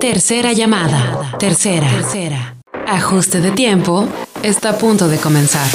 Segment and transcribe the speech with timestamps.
[0.00, 1.38] Tercera llamada.
[1.38, 1.88] Tercera.
[1.88, 2.56] Tercera.
[2.86, 4.06] Ajuste de tiempo.
[4.42, 5.66] Está a punto de comenzar.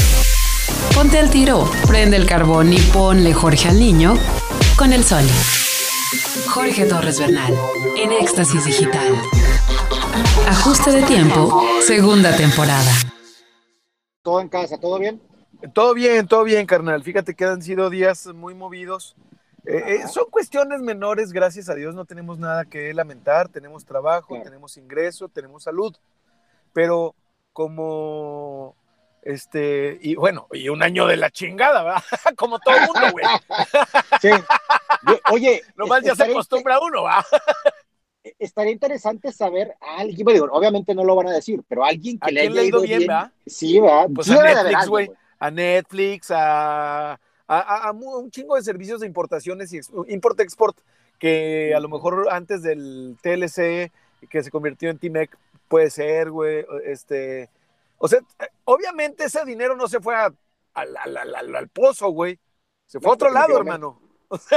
[0.94, 4.13] Ponte al tiro, prende el carbón y ponle Jorge al niño
[4.78, 5.23] con el sol.
[6.49, 7.52] Jorge Torres Bernal,
[7.97, 9.15] en Éxtasis Digital.
[10.47, 12.92] Ajuste de tiempo, segunda temporada.
[14.22, 14.78] ¿Todo en casa?
[14.78, 15.19] ¿Todo bien?
[15.74, 17.02] Todo bien, todo bien, carnal.
[17.03, 19.16] Fíjate que han sido días muy movidos.
[19.66, 23.49] Eh, eh, son cuestiones menores, gracias a Dios, no tenemos nada que lamentar.
[23.49, 25.95] Tenemos trabajo, tenemos ingreso, tenemos salud.
[26.73, 27.15] Pero
[27.53, 28.75] como
[29.21, 32.03] este, y bueno, y un año de la chingada, ¿verdad?
[32.35, 33.25] Como todo el mundo, güey.
[34.19, 34.29] Sí.
[35.31, 37.23] Oye, nomás ya se acostumbra uno, ¿va?
[38.39, 42.31] Estaría interesante saber a alguien, bueno, obviamente no lo van a decir, pero alguien que
[42.31, 43.31] le haya ido bien, ¿va?
[43.47, 44.07] Sí, va.
[44.07, 47.19] Pues a, Netflix, güey, a Netflix, a,
[47.51, 50.77] a, un chingo de servicios de importaciones y import-export
[51.19, 53.91] que a lo mejor antes del TLC
[54.29, 55.37] que se convirtió en TMEC
[55.67, 57.49] puede ser, güey, este,
[57.97, 58.19] o sea,
[58.66, 62.39] obviamente ese dinero no se fue al pozo, güey.
[62.85, 64.02] Se fue a otro lado, hermano.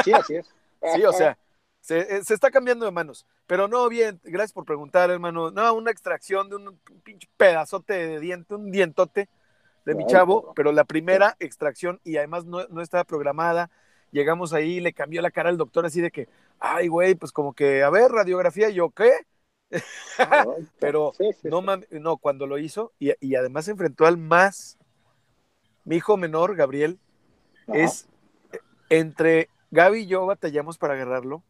[0.04, 0.54] sí, así es.
[0.94, 1.38] sí, o sea,
[1.80, 3.26] se, se, está cambiando de manos.
[3.46, 5.50] Pero no, bien, gracias por preguntar, hermano.
[5.50, 9.28] No, una extracción de un pinche pedazote de diente, un dientote
[9.84, 13.70] de mi chavo, pero la primera extracción y además no, no estaba programada.
[14.10, 16.28] Llegamos ahí, le cambió la cara al doctor así de que,
[16.60, 19.12] ay, güey, pues como que, a ver, radiografía, yo, ¿qué?
[20.78, 24.78] Pero no, no, cuando lo hizo, y, además se enfrentó al más,
[25.84, 26.98] mi hijo menor, Gabriel,
[27.68, 28.08] es
[28.88, 31.42] entre Gaby y yo batallamos para agarrarlo,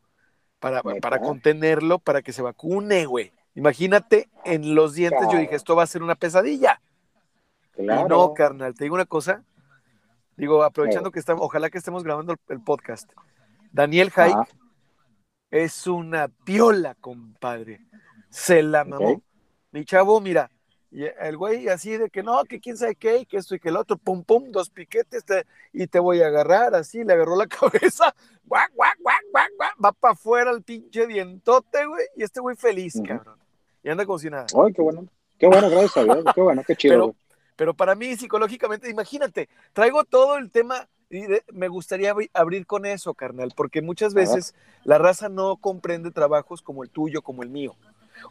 [0.59, 3.33] para, para contenerlo, para que se vacune, güey.
[3.55, 6.81] Imagínate, en los dientes yo dije, esto va a ser una pesadilla.
[7.77, 9.45] Y no, carnal, te digo una cosa.
[10.37, 13.11] Digo, aprovechando que estamos, ojalá que estemos grabando el, podcast.
[13.73, 14.37] Daniel Haik
[15.51, 17.81] es una piola, compadre
[18.35, 19.23] se la mamó.
[19.71, 20.51] Mi chavo, mira,
[20.91, 23.77] el güey así de que no, que quién sabe qué, que esto y que el
[23.77, 25.25] otro, pum, pum, dos piquetes
[25.73, 28.13] y te voy a agarrar, así, le agarró la cabeza,
[28.45, 29.23] guac, guac, guac,
[29.57, 33.39] guac, va para afuera el pinche dientote, güey, y este güey feliz, cabrón.
[33.85, 34.47] Y anda como si nada.
[34.65, 35.07] Ay, qué bueno,
[35.39, 36.95] qué bueno, gracias a Dios, qué bueno, qué chido.
[36.95, 37.17] Pero,
[37.57, 43.15] pero para mí, psicológicamente, imagínate, traigo todo el tema y me gustaría abrir con eso,
[43.15, 47.77] carnal, porque muchas veces la raza no comprende trabajos como el tuyo, como el mío.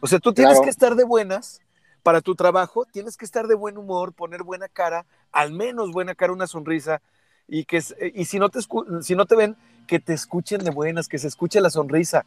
[0.00, 1.62] O sea, tú tienes que estar de buenas
[2.02, 6.14] para tu trabajo, tienes que estar de buen humor, poner buena cara, al menos buena
[6.14, 7.00] cara, una sonrisa,
[7.48, 7.82] y que
[8.14, 8.60] y si no te
[9.00, 12.26] si no te ven, que te escuchen de buenas, que se escuche la sonrisa.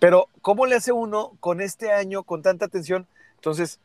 [0.00, 3.06] Pero ¿cómo le hace uno con este año con tanta atención?
[3.36, 3.78] Entonces,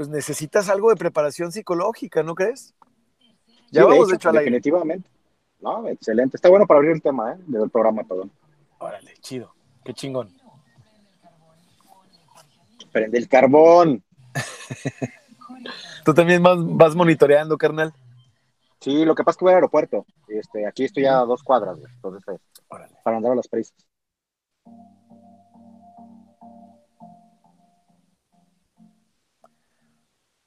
[0.00, 2.74] pues necesitas algo de preparación psicológica, ¿no crees?
[3.70, 5.10] Ya vamos de hecho, definitivamente.
[5.60, 6.38] No, excelente.
[6.38, 7.36] Está bueno para abrir el tema, ¿eh?
[7.46, 8.32] Del programa, perdón.
[8.78, 9.52] Órale, chido.
[9.84, 10.30] Qué chingón.
[12.90, 14.02] Prende el carbón.
[16.06, 17.92] ¿Tú también vas, monitoreando, carnal?
[18.80, 20.06] Sí, lo que pasa es que voy al aeropuerto.
[20.28, 22.38] Este, aquí estoy a dos cuadras, entonces, eh,
[23.04, 23.76] para andar a las prisas.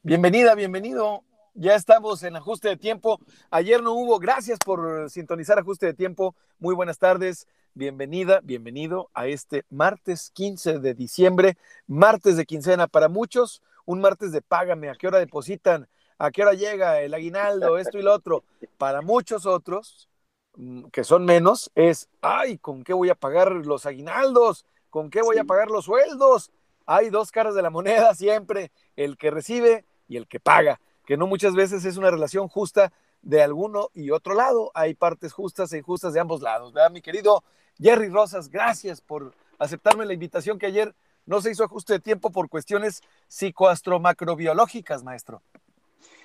[0.05, 1.23] Bienvenida, bienvenido.
[1.53, 3.21] Ya estamos en ajuste de tiempo.
[3.49, 4.19] Ayer no hubo.
[4.19, 6.35] Gracias por sintonizar ajuste de tiempo.
[6.59, 13.09] Muy buenas tardes bienvenida, bienvenido a este martes 15 de diciembre, martes de quincena para
[13.09, 15.87] muchos, un martes de págame, a qué hora depositan,
[16.17, 18.43] a qué hora llega el aguinaldo, esto y lo otro.
[18.77, 20.09] Para muchos otros,
[20.55, 24.65] mm, que son menos, es, ay, ¿con qué voy a pagar los aguinaldos?
[24.89, 26.51] ¿Con qué voy a pagar los sueldos?
[26.85, 31.17] Hay dos caras de la moneda siempre, el que recibe y el que paga, que
[31.17, 32.91] no muchas veces es una relación justa
[33.21, 34.71] de alguno y otro lado.
[34.73, 37.43] Hay partes justas e injustas de ambos lados, ¿verdad, mi querido
[37.79, 40.93] Jerry Rosas, gracias por aceptarme la invitación que ayer
[41.25, 45.41] no se hizo ajuste de tiempo por cuestiones psicoastromacrobiológicas, maestro.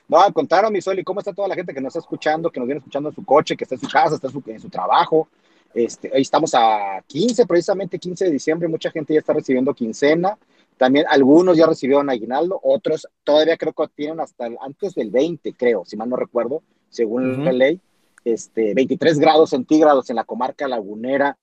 [0.09, 2.59] No, contaron, mi Sol, y cómo está toda la gente que nos está escuchando, que
[2.59, 5.29] nos viene escuchando en su coche, que está en su casa, está en su, trabajo.
[5.75, 10.39] Este, ahí estamos a 15, precisamente 15 de diciembre, mucha gente ya está recibiendo quincena.
[10.79, 15.85] También algunos ya recibieron aguinaldo, otros todavía creo que tienen hasta antes del 20, creo,
[15.85, 17.81] si mal no recuerdo, según la ley
[18.25, 21.37] este, 23 grados centígrados en la comarca lagunera.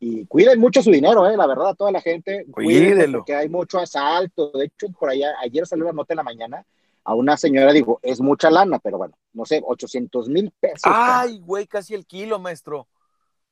[0.00, 2.44] Y cuiden mucho su dinero, eh, la verdad, toda la gente.
[2.50, 3.18] Cuídenlo.
[3.18, 4.50] Porque hay mucho asalto.
[4.50, 6.66] De hecho, por allá, ayer salió la nota en la mañana
[7.04, 10.82] a una señora, digo, es mucha lana, pero bueno, no sé, 800 mil pesos.
[10.84, 12.88] Ay, güey, casi el kilo, maestro.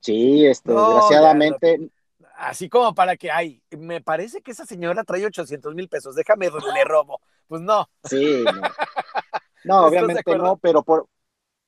[0.00, 1.90] Sí, este, desgraciadamente.
[2.36, 6.50] Así como para que, ay, me parece que esa señora trae 800 mil pesos, déjame,
[6.50, 7.20] le robo.
[7.46, 7.88] Pues no.
[8.04, 8.62] Sí, no.
[9.64, 11.06] No, obviamente no, pero por,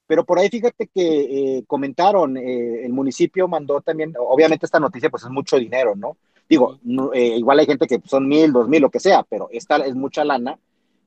[0.07, 5.11] pero por ahí fíjate que eh, comentaron, eh, el municipio mandó también, obviamente esta noticia
[5.11, 6.17] pues es mucho dinero, ¿no?
[6.49, 6.79] Digo,
[7.15, 9.95] eh, igual hay gente que son mil, dos mil, lo que sea, pero esta es
[9.95, 10.59] mucha lana.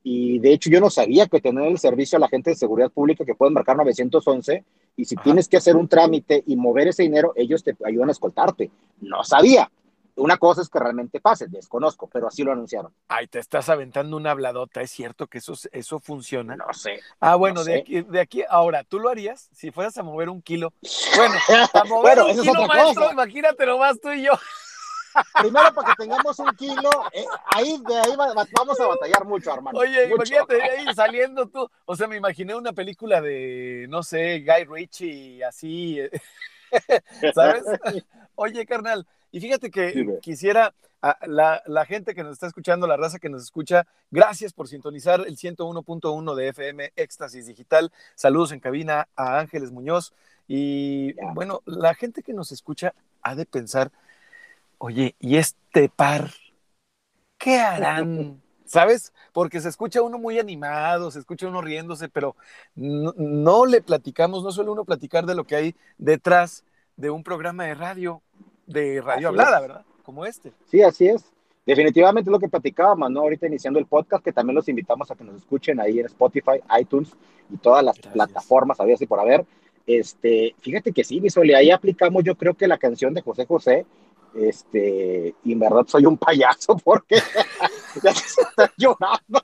[0.09, 2.89] Y de hecho yo no sabía que tener el servicio a la gente de seguridad
[2.89, 4.63] pública que pueden marcar 911
[4.95, 8.13] y si tienes que hacer un trámite y mover ese dinero, ellos te ayudan a
[8.13, 8.71] escoltarte.
[9.01, 9.69] No sabía.
[10.15, 12.93] Una cosa es que realmente pase, desconozco, pero así lo anunciaron.
[13.09, 16.55] Ay, te estás aventando una habladota, ¿es cierto que eso, eso funciona?
[16.55, 17.01] No sé.
[17.19, 20.41] Ah, bueno, de, Aquí, de aquí, ahora, ¿tú lo harías si fueras a mover un
[20.41, 20.71] kilo?
[21.17, 21.35] Bueno,
[21.73, 24.31] a mover un kilo, maestro, imagínate nomás tú y yo.
[25.41, 29.79] Primero, para que tengamos un kilo, eh, ahí de ahí vamos a batallar mucho, hermano.
[29.79, 31.69] Oye, imagínate ahí saliendo tú.
[31.85, 35.99] O sea, me imaginé una película de, no sé, Guy Ritchie, así.
[37.33, 37.63] ¿Sabes?
[38.35, 42.97] Oye, carnal, y fíjate que quisiera, a la, la, gente que nos está escuchando, la
[42.97, 47.91] raza que nos escucha, gracias por sintonizar el 101.1 de FM Éxtasis Digital.
[48.15, 50.13] Saludos en cabina a Ángeles Muñoz.
[50.47, 53.91] Y bueno, la gente que nos escucha ha de pensar,
[54.77, 56.31] oye, ¿y este par
[57.37, 58.41] qué harán?
[58.65, 59.13] ¿Sabes?
[59.31, 62.35] Porque se escucha uno muy animado, se escucha uno riéndose, pero
[62.75, 66.65] no, no, le platicamos, no suele uno platicar de lo que hay detrás
[66.97, 68.21] de un programa de radio,
[68.65, 69.85] de radio hablada, ¿verdad?
[70.03, 70.51] Como este.
[70.69, 71.31] Sí, así es.
[71.65, 73.21] Definitivamente es lo que platicábamos, ¿no?
[73.21, 76.61] Ahorita iniciando el podcast, que también los invitamos a que nos escuchen ahí en Spotify,
[76.79, 77.09] iTunes
[77.49, 78.13] y todas las Gracias.
[78.13, 79.45] plataformas, había así por haber.
[79.85, 83.85] Este, fíjate que sí, Visoli, ahí aplicamos yo creo que la canción de José José,
[84.37, 87.17] este, y en verdad soy un payaso porque
[88.03, 89.41] ya se está llorando.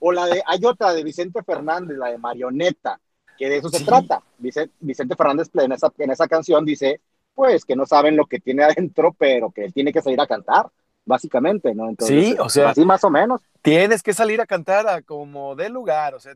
[0.00, 3.00] o la de, hay otra de Vicente Fernández, la de Marioneta,
[3.36, 4.22] que de eso se trata.
[4.38, 7.00] Vicente, Vicente Fernández en esa, en esa canción dice,
[7.34, 10.26] pues que no saben lo que tiene adentro, pero que él tiene que salir a
[10.26, 10.70] cantar,
[11.04, 11.88] básicamente, ¿no?
[11.88, 13.42] Entonces, sí, o sea, así más o menos.
[13.62, 16.34] Tienes que salir a cantar a como de lugar, o sea,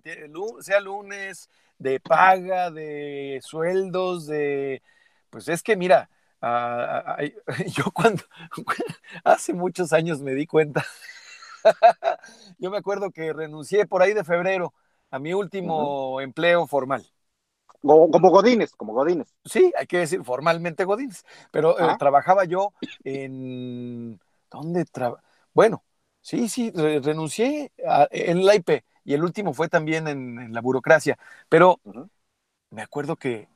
[0.60, 1.48] sea lunes,
[1.78, 4.82] de paga, de sueldos, de...
[5.30, 6.10] Pues es que mira,
[6.42, 7.22] uh,
[7.74, 8.22] yo cuando,
[9.24, 10.84] hace muchos años me di cuenta,
[12.58, 14.74] yo me acuerdo que renuncié por ahí de febrero
[15.10, 16.22] a mi último uh -huh.
[16.22, 17.06] empleo formal.
[17.82, 19.34] Como Godines, como Godines.
[19.44, 24.20] Sí, hay que decir formalmente Godines, pero eh, trabajaba yo en...
[24.50, 25.26] ¿Dónde trabajaba?
[25.54, 25.82] Bueno,
[26.20, 30.52] sí, sí, re renuncié a, en la IP y el último fue también en, en
[30.52, 32.10] la burocracia, pero uh -huh.
[32.70, 33.48] me acuerdo que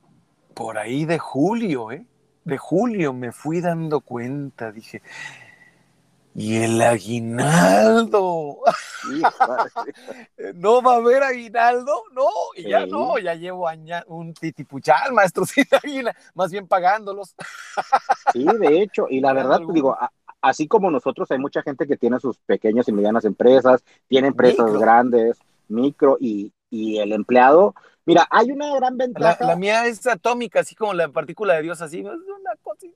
[0.55, 2.07] por ahí de julio, ¿eh?
[2.45, 5.01] De julio me fui dando cuenta, dije,
[6.35, 8.59] y el aguinaldo.
[10.55, 12.69] no va a haber aguinaldo, no, y sí.
[12.69, 13.67] ya no, ya llevo
[14.07, 17.35] un titipuchal, maestro, sin aguinaldo, más bien pagándolos.
[18.33, 19.97] sí, de hecho, y la verdad, digo,
[20.41, 24.65] así como nosotros, hay mucha gente que tiene sus pequeñas y medianas empresas, tiene empresas
[24.65, 24.79] micro.
[24.79, 25.37] grandes,
[25.69, 29.37] micro, y, y, el empleado, mira, hay una gran ventaja.
[29.41, 32.95] La, la, mía es atómica, así como la partícula de Dios, así, es una cosita.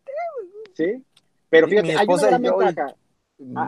[0.74, 1.04] Sí,
[1.50, 2.96] pero fíjate, hay una gran ventaja.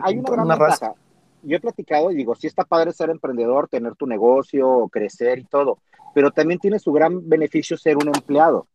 [0.04, 0.94] Hay una gran una ventaja.
[1.42, 5.44] Yo he platicado y digo, sí está padre ser emprendedor, tener tu negocio, crecer y
[5.44, 5.78] todo,
[6.14, 8.68] pero también tiene su gran beneficio ser un empleado,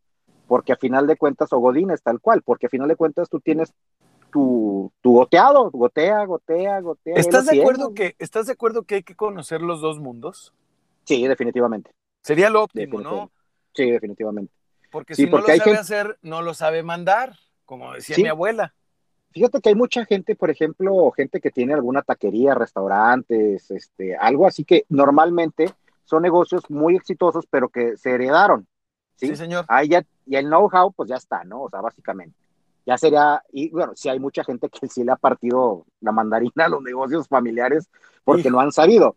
[0.47, 3.39] porque a final de cuentas, o godines tal cual, porque a final de cuentas tú
[3.39, 3.73] tienes
[4.31, 7.15] tu, tu goteado, gotea, gotea, gotea.
[7.15, 10.53] ¿Estás de, acuerdo que, ¿Estás de acuerdo que hay que conocer los dos mundos?
[11.05, 11.91] Sí, definitivamente.
[12.27, 13.31] Sería lo óptimo, ¿no?
[13.74, 14.51] Sí, definitivamente.
[14.91, 15.79] Porque sí, si porque no lo sabe gente...
[15.79, 18.24] hacer, no lo sabe mandar, como decía sí.
[18.24, 18.74] mi abuela.
[19.31, 24.45] Fíjate que hay mucha gente, por ejemplo, gente que tiene alguna taquería, restaurantes, este, algo
[24.45, 25.73] así que normalmente
[26.04, 28.68] son negocios muy exitosos, pero que se heredaron.
[29.16, 29.63] Sí, sí señor.
[29.69, 31.63] Ahí ya, y el know-how, pues ya está, ¿no?
[31.63, 32.37] O sea, básicamente.
[32.85, 36.66] Ya sería, y bueno, sí hay mucha gente que sí le ha partido la mandarina
[36.66, 37.90] a los negocios familiares
[38.25, 38.49] porque sí.
[38.49, 39.16] no han sabido.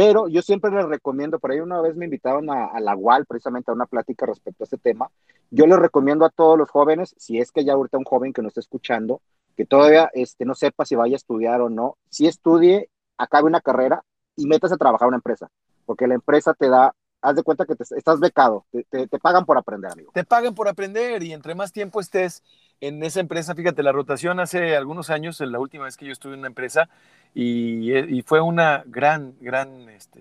[0.00, 3.70] Pero yo siempre les recomiendo, por ahí una vez me invitaron a, la UAL precisamente
[3.70, 5.10] a una plática respecto a este tema.
[5.50, 8.40] Yo les recomiendo a todos los jóvenes, si es que ya ahorita un joven que
[8.40, 9.20] nos está escuchando,
[9.58, 12.88] que todavía este, no sepa si vaya a estudiar o no, si estudie,
[13.18, 14.02] acabe una carrera
[14.36, 15.50] y metas a trabajar en una empresa,
[15.84, 19.18] porque la empresa te da, haz de cuenta que te, estás becado, te, te, te,
[19.18, 20.10] pagan por aprender, amigo.
[20.12, 22.42] Te pagan por aprender y entre más tiempo estés
[22.80, 26.34] en esa empresa, fíjate, la rotación hace algunos años, la última vez que yo estuve
[26.34, 26.88] en una empresa,
[27.34, 30.20] y, y fue una gran, gran este,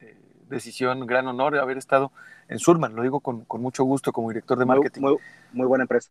[0.00, 0.16] eh,
[0.48, 2.10] decisión, gran honor haber estado
[2.48, 5.00] en Surman, lo digo con, con mucho gusto como director de marketing.
[5.00, 5.20] Muy, muy,
[5.52, 6.10] muy buena empresa.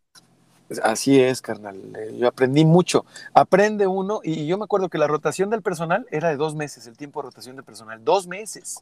[0.82, 1.76] Así es, carnal.
[1.98, 3.04] Eh, yo aprendí mucho.
[3.34, 6.86] Aprende uno, y yo me acuerdo que la rotación del personal era de dos meses,
[6.86, 8.02] el tiempo de rotación del personal.
[8.04, 8.80] Dos meses.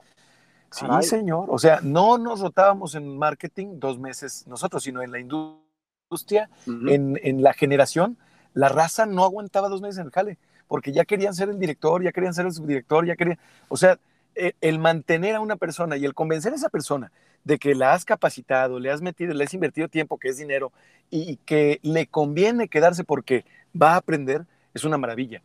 [0.70, 1.46] Sí, señor.
[1.48, 6.70] O sea, no nos rotábamos en marketing dos meses nosotros, sino en la industria, uh
[6.70, 6.92] -huh.
[6.92, 8.16] en, en, la generación.
[8.54, 12.02] La raza no aguantaba dos meses en el jale, porque ya querían ser el director,
[12.02, 13.38] ya querían ser el subdirector, ya querían.
[13.68, 13.98] O sea,
[14.34, 17.10] el, el mantener a una persona y el convencer a esa persona
[17.44, 20.72] de que la has capacitado, le has metido, le has invertido tiempo, que es dinero,
[21.10, 23.44] y que le conviene quedarse porque
[23.80, 25.42] va a aprender, es una maravilla.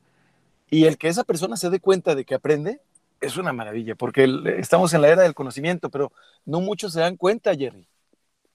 [0.69, 2.81] Y el que esa persona se dé cuenta de que aprende,
[3.25, 4.27] es una maravilla, porque
[4.57, 6.11] estamos en la era del conocimiento, pero
[6.45, 7.87] no muchos se dan cuenta, Jerry.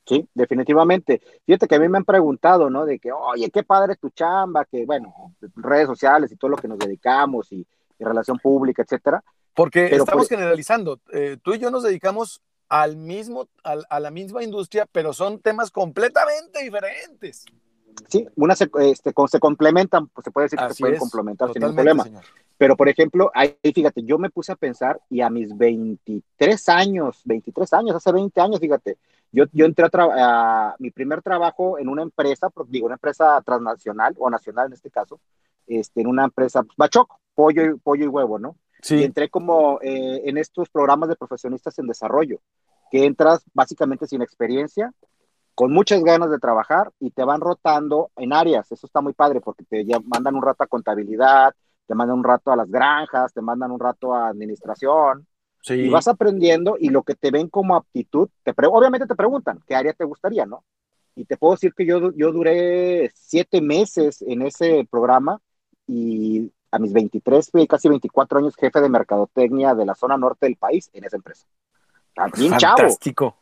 [0.07, 1.21] Sí, definitivamente.
[1.47, 2.85] Fíjate que a mí me han preguntado, ¿no?
[2.85, 6.69] De que, oye, qué padre tu chamba, que, bueno, redes sociales y todo lo que
[6.69, 7.67] nos dedicamos y,
[7.99, 9.23] relación pública, etcétera.
[9.53, 11.01] Porque estamos generalizando.
[11.13, 15.71] Eh, tú y yo nos dedicamos al mismo, a la misma industria, pero son temas
[15.71, 17.45] completamente diferentes.
[18.09, 21.61] Sí, una se, este, se complementan, pues se puede decir que se pueden complementar sin
[21.61, 22.05] ningún problema.
[22.57, 27.23] Pero, por ejemplo, ahí fíjate, yo me puse a pensar y a mis 23 años,
[27.25, 28.99] 23 años, hace 20 años, fíjate,
[29.33, 34.29] yo, yo entré a, mi primer trabajo en una empresa, digo, una empresa transnacional o
[34.29, 35.21] nacional en este caso,
[35.67, 38.57] este, en una empresa, pues, Bachoc, pollo y, pollo y huevo, ¿no?
[38.83, 38.97] Sí.
[38.97, 42.41] Y entré como eh, en estos programas de profesionistas en desarrollo,
[42.91, 44.93] que entras básicamente sin experiencia,
[45.61, 48.73] con muchas ganas de trabajar y te van rotando en áreas.
[48.73, 51.55] Eso está muy padre porque te mandan un rato a contabilidad,
[51.87, 55.27] te mandan un rato a las granjas, te mandan un rato a administración.
[55.69, 59.77] Y vas aprendiendo y lo que te ven como aptitud, te obviamente te preguntan qué
[59.77, 60.65] área te gustaría, ¿no?
[61.15, 65.43] Y te puedo decir que yo, yo duré siete meses en ese programa
[65.87, 70.57] y a mis 23, casi 24 años jefe de mercadotecnia de la zona norte del
[70.57, 71.47] país en esa empresa.
[72.35, 73.40] Bien Fantástico.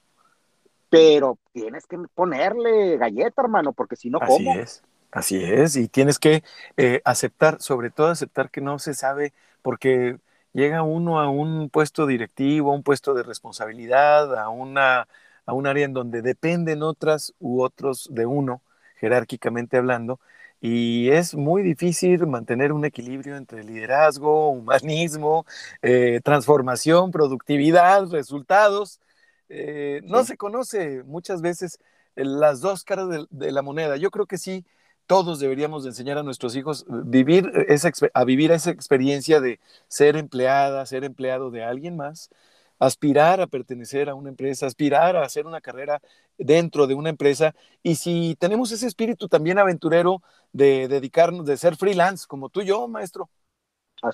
[0.91, 4.53] Pero tienes que ponerle galleta, hermano, porque si no, ¿cómo?
[4.53, 4.83] Así es.
[5.11, 6.43] Así es, y tienes que
[6.77, 10.19] eh, aceptar, sobre todo aceptar que no se sabe, porque
[10.53, 15.09] llega uno a un puesto directivo, a un puesto de responsabilidad, a, una,
[15.47, 18.61] a un área en donde dependen otras u otros de uno,
[18.97, 20.21] jerárquicamente hablando,
[20.61, 25.47] y es muy difícil mantener un equilibrio entre liderazgo, humanismo,
[25.83, 29.01] eh, transformación, productividad, resultados.
[29.49, 31.79] Eh, no se conoce muchas veces
[32.15, 33.97] las dos caras de, la moneda.
[33.97, 34.65] Yo creo que sí,
[35.07, 40.17] todos deberíamos enseñar a nuestros hijos eh, vivir esa, a vivir esa experiencia de ser
[40.17, 42.31] empleada, ser empleado de alguien más,
[42.79, 46.01] aspirar a pertenecer a una empresa, aspirar a hacer una carrera
[46.37, 47.55] dentro de una empresa.
[47.83, 52.67] Y si tenemos ese espíritu también aventurero de dedicarnos, de ser freelance, como tú y
[52.67, 53.29] yo, maestro,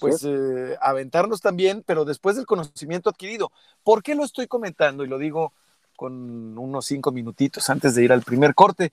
[0.01, 3.53] pues eh, aventarnos también, pero después del conocimiento adquirido.
[3.83, 5.05] ¿Por qué lo estoy comentando?
[5.05, 5.53] Y lo digo
[5.97, 8.93] con unos cinco minutitos antes de ir al primer corte.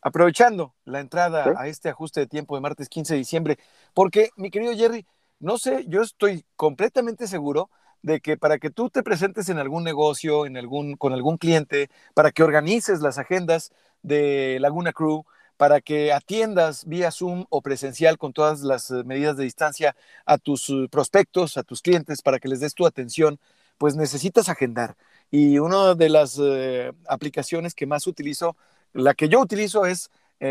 [0.00, 3.58] Aprovechando la entrada a este ajuste de tiempo de martes 15 de diciembre,
[3.94, 5.06] porque mi querido Jerry,
[5.38, 7.70] no sé, yo estoy completamente seguro
[8.02, 11.88] de que para que tú te presentes en algún negocio, en algún, con algún cliente,
[12.14, 13.70] para que organices las agendas
[14.02, 15.24] de Laguna Crew,
[15.56, 20.38] para que atiendas vía Zoom o presencial con todas las eh, medidas de distancia a
[20.38, 23.38] tus eh, prospectos, a tus clientes, para que les des tu atención,
[23.78, 24.96] pues necesitas agendar.
[25.30, 28.56] Y una de las eh, aplicaciones que más utilizo,
[28.92, 30.10] la que yo utilizo es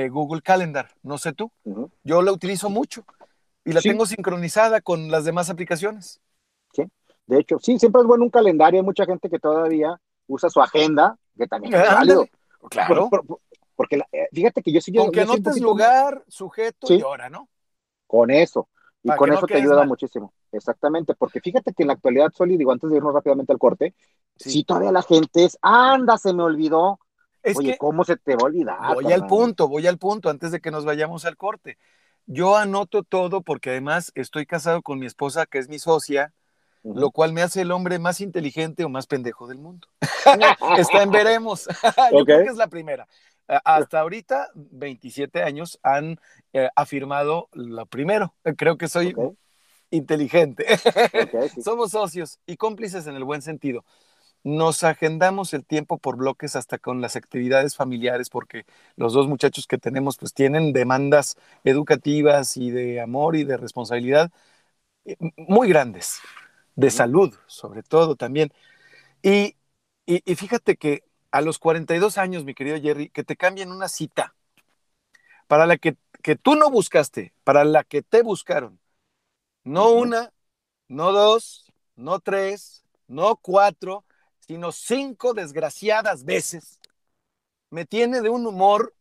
[0.09, 1.51] Google Calendar, no sé tú,
[2.05, 3.03] yo la utilizo mucho
[3.65, 6.21] y la tengo sincronizada con las demás aplicaciones.
[6.73, 6.83] Sí.
[7.27, 8.79] De hecho, sí, siempre es bueno un calendario.
[8.79, 12.25] Hay mucha gente que todavía usa su agenda, que también es válido.
[12.69, 13.09] Claro.
[13.75, 14.93] Porque eh, fíjate que yo sí.
[14.93, 17.49] Con que anotes lugar, sujeto y hora, ¿no?
[18.07, 18.69] Con eso.
[19.03, 20.33] Y con eso te ayuda muchísimo.
[20.51, 21.15] Exactamente.
[21.15, 23.95] Porque fíjate que en la actualidad, Soli, digo, antes de irnos rápidamente al corte,
[24.35, 26.99] si todavía la gente es, anda, se me olvidó.
[27.55, 28.93] Oye, ¿cómo se te va a olvidar?
[28.93, 31.77] Voy al punto, voy al punto, antes de que nos vayamos al corte.
[32.27, 36.33] Yo anoto todo porque además estoy casado con mi esposa, que es mi socia,
[36.83, 39.87] lo cual me hace el hombre más inteligente o más pendejo del mundo.
[40.77, 41.67] Está en veremos.
[42.11, 43.07] Yo creo que es la primera.
[43.65, 46.19] Hasta ahorita, 27 años han
[46.53, 48.33] eh, afirmado lo primero.
[48.57, 49.13] Creo que soy
[49.89, 50.65] inteligente.
[51.63, 53.83] Somos socios y cómplices en el buen sentido.
[54.43, 58.65] Nos agendamos el tiempo por bloques hasta con las actividades familiares porque
[58.95, 64.31] los dos muchachos que tenemos pues tienen demandas educativas y de amor y de responsabilidad
[65.05, 66.19] eh, muy grandes
[66.75, 68.51] de salud, sobre todo también.
[69.21, 69.55] Y,
[70.35, 74.35] fíjate que a los 42 años, mi querido Jerry, que te cambien una cita
[75.47, 78.79] para la que, que tú no buscaste, para la que te buscaron.
[79.63, 80.33] No una,
[80.87, 84.05] no dos, no tres, no cuatro,
[84.39, 86.79] sino cinco desgraciadas veces.
[87.69, 88.93] Me tiene de un humor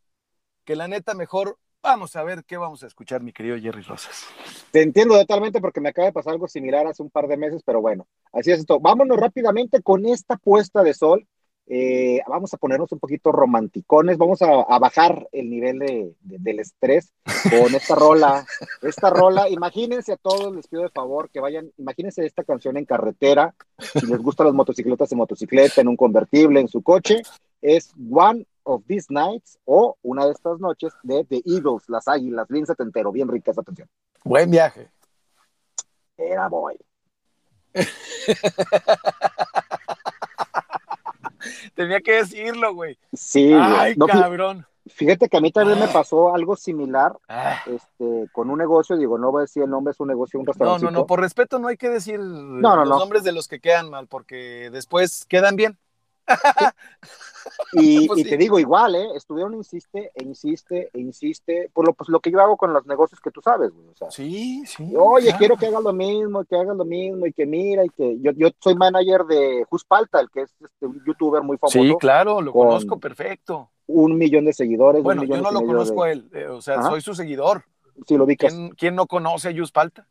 [0.65, 4.27] que la neta mejor Vamos a ver qué vamos a escuchar, mi querido Jerry Rosas.
[4.71, 7.63] Te entiendo totalmente porque me acaba de pasar algo similar hace un par de meses,
[7.65, 8.81] pero bueno, así es esto.
[8.81, 11.27] Vámonos rápidamente con esta puesta de sol.
[11.73, 17.13] Eh, vamos a ponernos un poquito romanticones, vamos a, bajar el nivel de, del estrés
[17.49, 18.45] con esta rola.
[18.83, 22.87] Esta rola, imagínense a todos, les pido de favor que vayan, imagínense esta canción en
[22.87, 27.23] carretera, si les gustan las motocicletas en motocicleta, en un convertible, en su coche,
[27.63, 32.49] es One of These Nights o Una de estas noches de The Eagles, las águilas,
[32.49, 33.89] bien setentero, bien rica esa canción.
[34.25, 34.91] Buen viaje.
[36.17, 36.77] Era boy.
[41.75, 42.99] Tenía que decirlo, güey.
[43.13, 44.67] Sí, Ay, cabrón.
[44.87, 45.91] Fíjate que a mí también me Ah.
[45.93, 47.61] pasó algo similar Ah.
[47.67, 50.47] este, con un negocio, digo, no voy a decir el nombre, es un negocio, un
[50.47, 50.85] No, restaurante.
[50.87, 52.99] no, no, por respeto no hay que decir no, los no.
[52.99, 55.79] nombres de los que quedan mal, porque después quedan bien.
[57.73, 58.31] Y, Pues y sí.
[58.31, 59.09] te digo igual, ¿eh?
[59.15, 62.85] Estuvieron, insiste, e insiste, e insiste, por lo, pues, lo que yo hago con los
[62.87, 63.89] negocios que tú sabes, güey.
[63.89, 64.93] O sea, Sí, sí.
[64.97, 65.39] oye, claro.
[65.39, 68.33] quiero que hagas lo mismo, que hagas lo mismo, y que mira, y que yo,
[68.33, 72.43] yo soy manager de Juspalta, el que es este, un youtuber muy famoso, Sí, claro,
[72.43, 73.71] lo con- conozco perfecto.
[73.87, 75.03] un millón de seguidores.
[75.03, 76.91] Bueno, yo no lo conozco de- él, eh, o sea, Ajá.
[76.91, 77.65] soy su seguidor.
[78.07, 78.53] Sí, lo ubicas.
[78.53, 80.07] ¿Quién, quién no conoce a Yus Palta?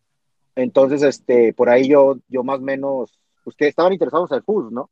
[0.56, 4.90] Entonces, este, por ahí yo, yo más o menos, ustedes estaban interesados en Fus, ¿no?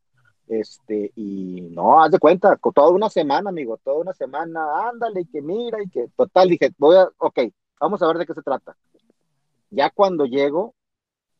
[0.47, 5.21] Este, y no, haz de cuenta, con toda una semana, amigo, toda una semana, ándale,
[5.21, 7.39] y que mira, y que, total, dije, voy a, ok,
[7.81, 8.75] vamos a ver de qué se trata.
[9.69, 10.73] Ya cuando llego,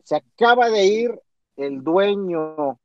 [0.03, 1.21] se acaba de ir
[1.55, 2.77] el dueño,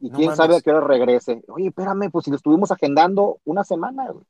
[0.00, 0.36] y No quién mames.
[0.36, 1.42] sabe a qué hora regrese.
[1.48, 4.24] Oye, espérame, pues si lo estuvimos agendando una semana, güey.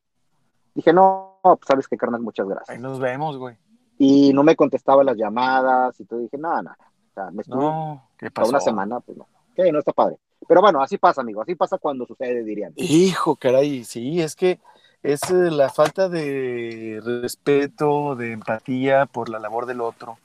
[0.74, 2.70] Dije, no, pues sabes que carnal, muchas gracias.
[2.70, 3.56] Ahí nos vemos, güey.
[3.98, 6.78] Y no me contestaba las llamadas, y todo, dije, nada, nada,
[7.10, 8.50] o sea, me estuve No, ¿qué pasó?
[8.50, 9.26] una semana, pues no.
[9.54, 10.18] Que no está padre.
[10.46, 11.42] Pero bueno, así pasa, amigo.
[11.42, 12.72] Así pasa cuando sucede, dirían.
[12.76, 14.60] Hijo, caray, sí, es que
[15.02, 20.18] es eh, la falta de respeto, de empatía por la labor del otro.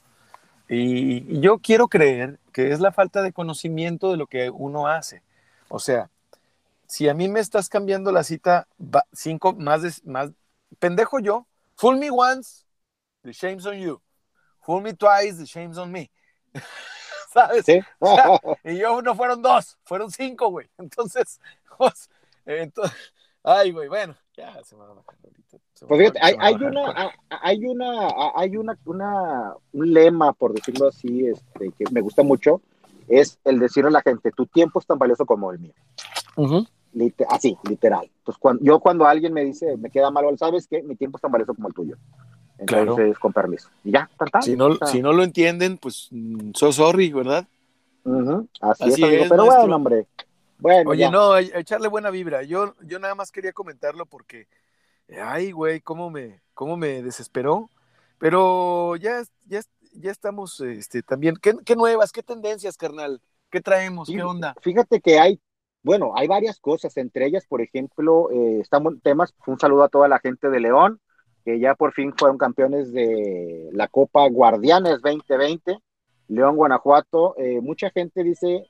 [0.69, 5.21] Y, yo quiero creer que es la falta de conocimiento de lo que uno hace.
[5.69, 6.09] O sea,
[6.87, 8.67] si a mí me estás cambiando la cita
[9.11, 10.31] cinco más más
[10.79, 12.65] pendejo yo, fool me once,
[13.23, 14.01] the shame's on you.
[14.61, 16.09] Fool me twice, the shame's on me.
[17.33, 17.65] ¿Sabes?
[17.65, 17.79] ¿Sí?
[17.99, 20.69] O sea, y yo no fueron dos, fueron cinco, güey.
[20.77, 21.39] Entonces,
[21.77, 22.09] pues,
[22.45, 22.95] entonces,
[23.41, 25.57] ay, güey, bueno, ya se me va a bajar ahorita.
[25.87, 31.25] Pues fíjate, hay, hay una, hay una, hay una, una, un lema, por decirlo así,
[31.27, 32.61] este, que me gusta mucho,
[33.07, 35.73] es el decirle a la gente, tu tiempo es tan valioso como el mío.
[37.29, 38.09] Así, literal.
[38.19, 40.83] Entonces, cuando, yo cuando alguien me dice, me queda mal, ¿sabes qué?
[40.83, 41.97] Mi tiempo es tan valioso como el tuyo.
[42.63, 43.19] Entonces, Claro.
[43.19, 43.69] con permiso.
[43.83, 44.41] Y ya, tan, tan.
[44.41, 47.45] Si no, O sea, si no lo entienden, pues, mm, so sorry, ¿verdad?
[48.61, 49.23] así, Así es, amigo.
[49.23, 50.07] es, Pero bueno, hombre.
[50.57, 51.11] Bueno, Oye, ya.
[51.11, 52.43] no, e- echarle buena vibra.
[52.43, 54.47] Yo, yo nada más quería comentarlo porque,
[55.21, 57.69] ay, güey, cómo me, cómo me desesperó.
[58.17, 59.61] Pero ya, ya,
[59.93, 61.35] ya estamos, este, también.
[61.41, 63.21] ¿Qué, qué nuevas, qué tendencias, carnal?
[63.49, 64.07] ¿Qué traemos?
[64.07, 64.55] Sí, ¿Qué onda?
[64.61, 65.39] Fíjate que hay,
[65.83, 70.07] bueno, hay varias cosas, entre ellas, por ejemplo, eh, estamos temas, un saludo a toda
[70.07, 70.99] la gente de León,
[71.43, 75.77] que ya por fin fueron campeones de la Copa Guardianes 2020,
[76.29, 78.65] León, Guanajuato, eh, mucha gente dice,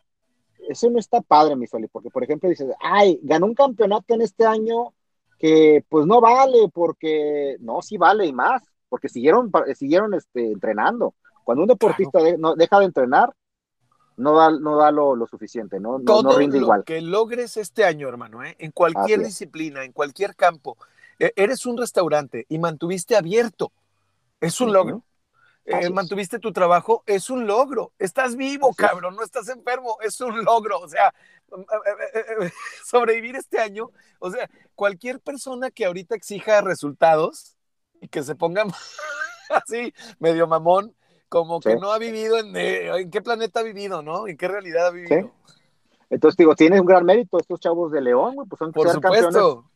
[0.68, 4.22] eso no está padre, mi Soli, porque por ejemplo dices, ay, ganó un campeonato en
[4.22, 4.94] este año
[5.40, 11.14] que pues no vale, porque no, sí vale y más, porque siguieron, siguieron este, entrenando.
[11.44, 13.30] Cuando un deportista de- no, deja de entrenar,
[14.16, 15.98] no da, no da lo, lo suficiente, ¿no?
[16.00, 16.84] No, Todo no rinde lo igual.
[16.84, 18.56] que logres este año, hermano, ¿eh?
[18.60, 20.78] en cualquier disciplina, en cualquier campo,
[21.19, 23.71] eres un restaurante y mantuviste abierto,
[24.41, 25.04] es un logro.
[25.65, 27.93] Eh, mantuviste tu trabajo, es un logro.
[27.97, 30.80] Estás vivo, Así cabrón, no estás enfermo, es un logro.
[30.80, 31.13] O sea,
[31.58, 31.62] eh,
[32.15, 32.52] eh, eh,
[32.86, 37.56] sobrevivir este año, o sea, cualquier persona que ahorita exija resultados
[38.02, 38.65] y que se ponga
[39.49, 40.93] así, medio mamón,
[41.30, 41.78] como que Sí.
[41.80, 44.28] no ha vivido en, en qué planeta ha vivido, ¿no?
[44.28, 45.32] ¿En qué realidad ha vivido?
[46.10, 48.99] Entonces, digo, tiene un gran mérito estos chavos de León, güey, pues son Por ser
[48.99, 49.71] campeones supuesto.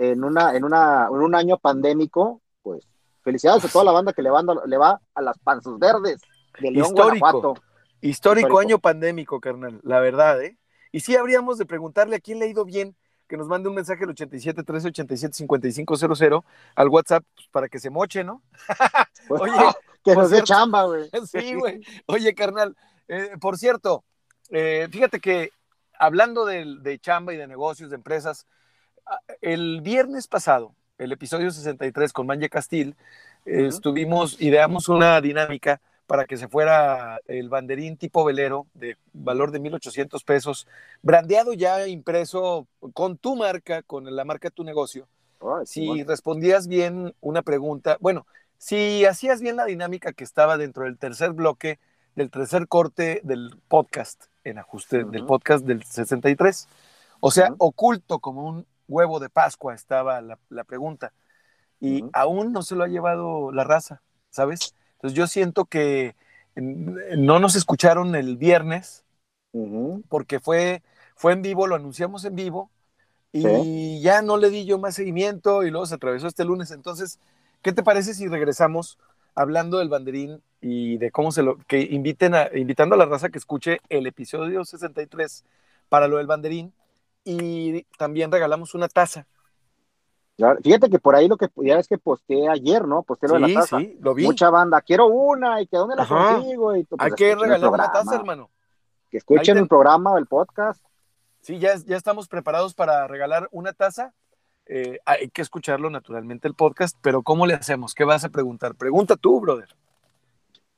[0.00, 2.88] En, una, en, una, en un año pandémico, pues
[3.22, 6.22] felicidades a toda la banda que le, va, le va a las panzas verdes
[6.58, 7.26] de León, Histórico.
[7.26, 7.62] Guanajuato.
[8.00, 8.58] Histórico, Histórico.
[8.60, 10.56] año pandémico, carnal, la verdad, ¿eh?
[10.90, 12.96] Y sí habríamos de preguntarle a quién le ha ido bien,
[13.28, 17.78] que nos mande un mensaje al 87 13 87 5500 al WhatsApp pues, para que
[17.78, 18.42] se moche, ¿no?
[19.28, 19.52] Oye,
[20.02, 21.10] que nos dé chamba, güey.
[21.30, 21.80] Sí, güey.
[22.06, 22.74] Oye, carnal,
[23.06, 24.02] eh, por cierto,
[24.48, 25.50] eh, fíjate que
[25.98, 28.46] hablando de, de chamba y de negocios, de empresas,
[29.40, 32.96] el viernes pasado, el episodio 63 con Manje Castil,
[33.44, 39.60] estuvimos, ideamos una dinámica para que se fuera el banderín tipo velero de valor de
[39.60, 40.66] 1.800 pesos,
[41.02, 45.06] brandeado ya impreso con tu marca, con la marca de tu negocio.
[45.64, 48.26] Si respondías bien una pregunta, bueno,
[48.58, 51.78] si hacías bien la dinámica que estaba dentro del tercer bloque,
[52.14, 56.68] del tercer corte del podcast, en ajuste del podcast del 63.
[57.20, 61.12] O sea, oculto como un huevo de Pascua estaba la, la pregunta.
[61.80, 64.74] Y aún no se lo ha llevado la raza, ¿sabes?
[64.96, 66.14] Entonces yo siento que
[66.54, 69.04] no nos escucharon el viernes
[70.08, 70.82] porque fue,
[71.16, 72.70] fue en vivo, lo anunciamos en vivo
[73.32, 76.70] Y ya no le di yo más seguimiento y luego se atravesó este lunes.
[76.70, 77.18] Entonces,
[77.62, 78.98] ¿qué te parece si regresamos
[79.34, 83.30] hablando del banderín y de cómo se lo, que inviten a, invitando a la raza
[83.30, 85.44] que escuche el episodio 63
[85.88, 86.72] para lo del banderín
[87.24, 89.26] y también regalamos una taza.
[90.62, 93.02] Fíjate que por ahí lo que ya es que posteé ayer, ¿no?
[93.02, 93.78] Posteé lo de la taza.
[93.78, 94.24] Sí, lo vi.
[94.24, 96.76] Mucha banda, quiero una y que dónde la consigo.
[96.76, 98.50] Y, pues, Hay que regalar una taza, hermano.
[99.10, 100.82] Que escuchen el programa, el podcast.
[101.40, 104.14] Sí, ya, ya estamos preparados para regalar una taza.
[104.66, 107.94] Eh, hay que escucharlo naturalmente el podcast, pero ¿cómo le hacemos?
[107.94, 108.76] ¿Qué vas a preguntar?
[108.76, 109.68] Pregunta tú, brother.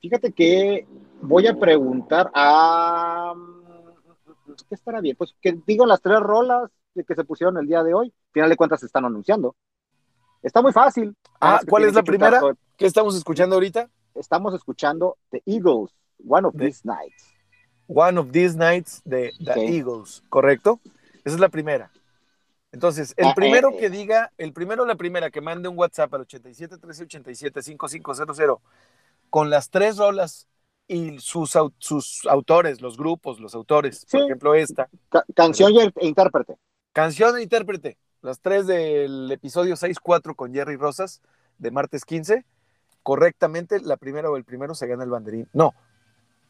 [0.01, 0.87] Fíjate que
[1.21, 3.33] voy a preguntar a
[4.67, 5.15] ¿qué estará bien?
[5.15, 8.49] Pues que digo las tres rolas que se pusieron el día de hoy, al final
[8.49, 9.55] de cuentas se están anunciando.
[10.41, 11.15] Está muy fácil.
[11.39, 12.41] Ah, ¿cuál es la primera?
[12.77, 13.89] ¿Qué estamos escuchando ahorita?
[14.13, 15.91] Estamos escuchando The Eagles,
[16.27, 17.33] One of These Nights.
[17.87, 20.79] One of These Nights de The Eagles, ¿correcto?
[21.23, 21.91] Esa es la primera.
[22.71, 25.77] Entonces, el ah, primero eh, que diga, el primero o la primera que mande un
[25.77, 28.59] WhatsApp al 87 13 87 5500
[29.29, 30.47] con las tres rolas
[30.87, 34.89] y sus, sus autores, los grupos, los autores, por ejemplo esta.
[35.35, 36.57] canción e intérprete.
[36.91, 41.21] Canción e intérprete, las tres del episodio 6-4 con Jerry Rosas
[41.57, 42.45] de martes 15,
[43.01, 45.47] correctamente la primera o el primero se gana el banderín.
[45.53, 45.73] No,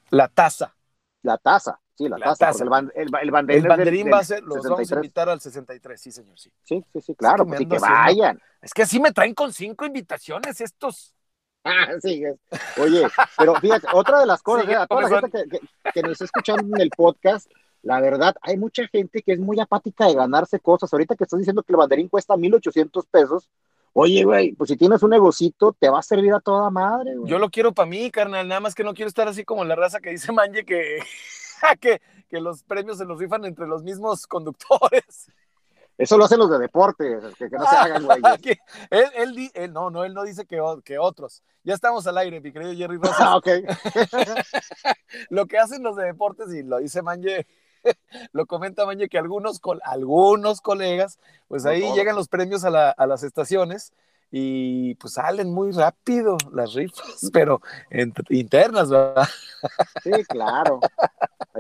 [0.10, 0.76] la taza.
[1.22, 2.64] La taza, sí, la, taza.
[2.66, 6.52] El, banderín, va a ser, los vamos a invitar al 63, sí, señor, sí.
[6.64, 8.42] Sí, sí, sí, claro, que, que vayan.
[8.62, 11.14] Es que así me traen con cinco invitaciones estos
[12.02, 12.24] sí,
[12.82, 15.62] oye, pero fíjate, otra de las cosas, a toda la gente
[15.94, 17.50] que, nos está escuchando en el podcast,
[17.82, 20.92] la verdad, hay mucha gente que es muy apática de ganarse cosas.
[20.94, 23.50] Ahorita que estás diciendo que el banderín cuesta 1800 pesos,
[23.92, 27.40] oye, güey, pues si tienes un negocito, te va a servir a toda madre, Yo
[27.40, 30.00] lo quiero para mí, carnal, nada más que no quiero estar así como la raza
[30.00, 31.00] que dice Manje que,
[31.82, 35.30] que, que los premios se los rifan entre los mismos conductores.
[35.98, 38.20] Eso lo hacen los de deporte, que, no se hagan, güey.
[38.90, 41.44] él, él, no, no, él no dice que, que, otros.
[41.64, 43.18] Ya estamos al aire, mi querido Jerry Rosas.
[43.20, 43.48] Ah, ok.
[45.30, 47.46] lo que hacen los de deportes, y lo dice Manje,
[48.34, 53.24] lo comenta Manje, que algunos, algunos colegas, pues ahí llegan los premios a, a las
[53.24, 53.94] estaciones
[54.36, 57.62] y pues salen muy rápido las rifas, pero
[58.30, 59.28] internas, ¿verdad?
[60.02, 60.80] Sí, claro.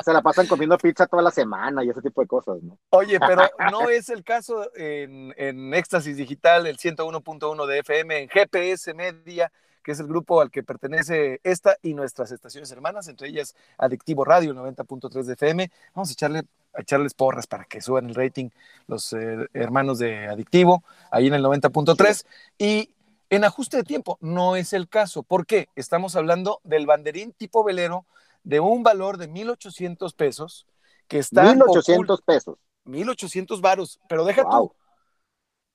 [0.03, 2.79] Se la pasan comiendo pizza toda la semana y ese tipo de cosas, ¿no?
[2.89, 8.29] Oye, pero no es el caso en, en Éxtasis Digital, el 101.1 de FM, en
[8.29, 9.51] GPS Media,
[9.83, 14.25] que es el grupo al que pertenece esta y nuestras estaciones hermanas, entre ellas Adictivo
[14.25, 15.71] Radio 90.3 de FM.
[15.93, 16.41] Vamos a echarle
[16.73, 18.49] a echarles porras para que suban el rating
[18.88, 22.25] los eh, hermanos de Adictivo, ahí en el 90.3.
[22.57, 22.93] Y
[23.29, 25.23] en ajuste de tiempo no es el caso.
[25.23, 25.69] ¿Por qué?
[25.75, 28.05] Estamos hablando del banderín tipo velero
[28.43, 30.67] de un valor de 1.800 pesos
[31.07, 31.53] que está...
[31.53, 32.57] 1.800 pesos.
[32.86, 34.73] 1.800 varos, pero deja tú.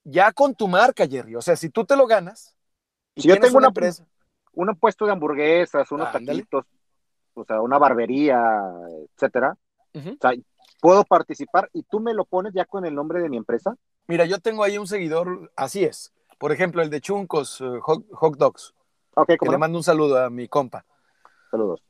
[0.05, 1.35] Ya con tu marca, Jerry.
[1.35, 2.55] O sea, si tú te lo ganas...
[3.15, 4.07] Y si yo tengo una, empresa...
[4.53, 6.65] Un puesto de hamburguesas, unos taquitos,
[7.35, 8.41] o sea, una barbería,
[9.15, 9.57] etcétera.
[9.95, 10.33] o sea,
[10.81, 13.77] puedo participar y tú me lo pones ya con el nombre de mi empresa.
[14.07, 16.13] Mira, yo tengo ahí un seguidor, así es.
[16.39, 18.75] Por ejemplo, el de Chuncos eh, hot, Dogs.
[19.15, 20.85] Ok, que le mando un saludo a mi compa.
[21.51, 21.83] Saludos.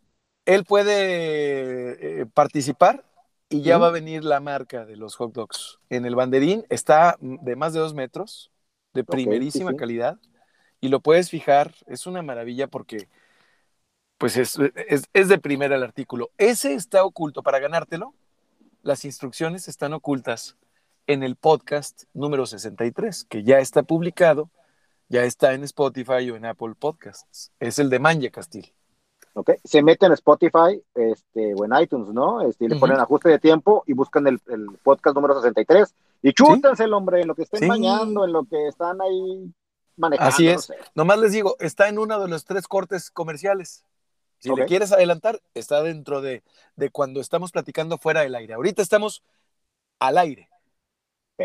[0.46, 3.05] Él puede eh, participar
[3.51, 5.79] y ya va a venir la marca de los hot dogs.
[5.90, 8.51] En el banderín está de más de dos metros,
[8.94, 10.18] de primerísima calidad,
[10.81, 11.74] y lo puedes fijar.
[11.87, 13.09] Es una maravilla porque
[14.16, 14.59] pues es,
[15.12, 16.31] es de primera el artículo.
[16.38, 18.14] Ese está oculto para ganártelo
[18.88, 20.57] las instrucciones están ocultas
[21.07, 24.51] en el podcast número 63, que ya está publicado,
[25.11, 27.53] ya está en Spotify o en Apple Podcasts.
[27.61, 28.72] Es el de Manje Castil.
[29.35, 32.40] Ok, se mete en Spotify este, o en iTunes, ¿no?
[32.40, 34.40] Este, le ponen ajuste de tiempo y buscan el,
[34.83, 38.68] podcast número 63 y chútense el hombre en lo que estén bañando, en lo que
[38.68, 39.53] están ahí
[39.98, 40.31] manejando.
[40.31, 40.72] Así es.
[40.94, 43.85] Nomás les digo, está en uno de los tres cortes comerciales.
[44.38, 46.42] Si le quieres adelantar, está dentro de,
[46.92, 48.55] cuando estamos platicando fuera del aire.
[48.55, 49.22] Ahorita estamos
[49.98, 50.48] al aire.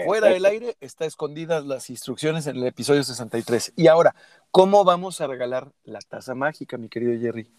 [0.06, 3.73] Fuera del aire está escondidas las instrucciones en el episodio 63.
[3.75, 4.15] Y ahora,
[4.49, 7.51] ¿cómo vamos a regalar la taza mágica, mi querido Jerry?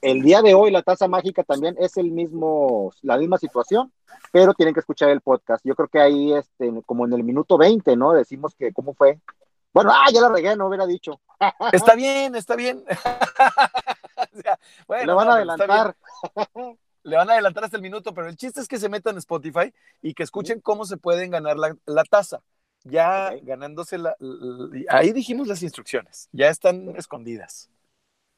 [0.00, 3.92] El día de hoy la taza mágica también es el mismo, la misma situación,
[4.32, 5.64] pero tienen que escuchar el podcast.
[5.64, 8.12] Yo creo que ahí, este, como en el minuto 20, ¿no?
[8.12, 9.20] Decimos que cómo fue.
[9.72, 11.20] Bueno, ah, ya la regué, no hubiera dicho.
[11.72, 12.84] Está bien, está bien.
[15.06, 15.96] le van a adelantar.
[17.02, 19.18] Le van a adelantar hasta el minuto, pero el chiste es que se metan en
[19.20, 22.42] Spotify y que escuchen cómo se pueden ganar la, taza.
[22.84, 24.14] Ya ganándose la,
[24.88, 27.70] Ahí dijimos las instrucciones, ya están escondidas.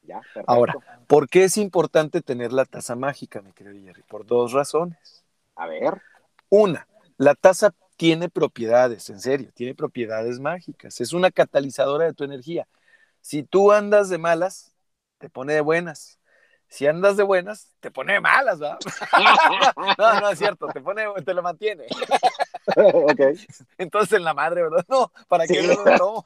[0.01, 0.75] Ya, Ahora,
[1.07, 4.03] ¿por qué es importante tener la taza mágica, mi querido Jerry?
[4.03, 5.25] Por dos razones.
[5.55, 6.01] A ver.
[6.49, 10.99] Una, la taza tiene propiedades, en serio, tiene propiedades mágicas.
[10.99, 12.67] Es una catalizadora de tu energía.
[13.21, 14.72] Si tú andas de malas,
[15.23, 16.19] te pone de buenas.
[16.67, 18.77] Si andas de buenas, te pone de malas, ¿verdad?
[19.97, 21.85] no, no es cierto, te pone, te lo mantiene.
[22.75, 23.35] okay.
[23.77, 24.83] Entonces en la madre, ¿verdad?
[24.89, 26.25] No, ¿para qué lo tomo?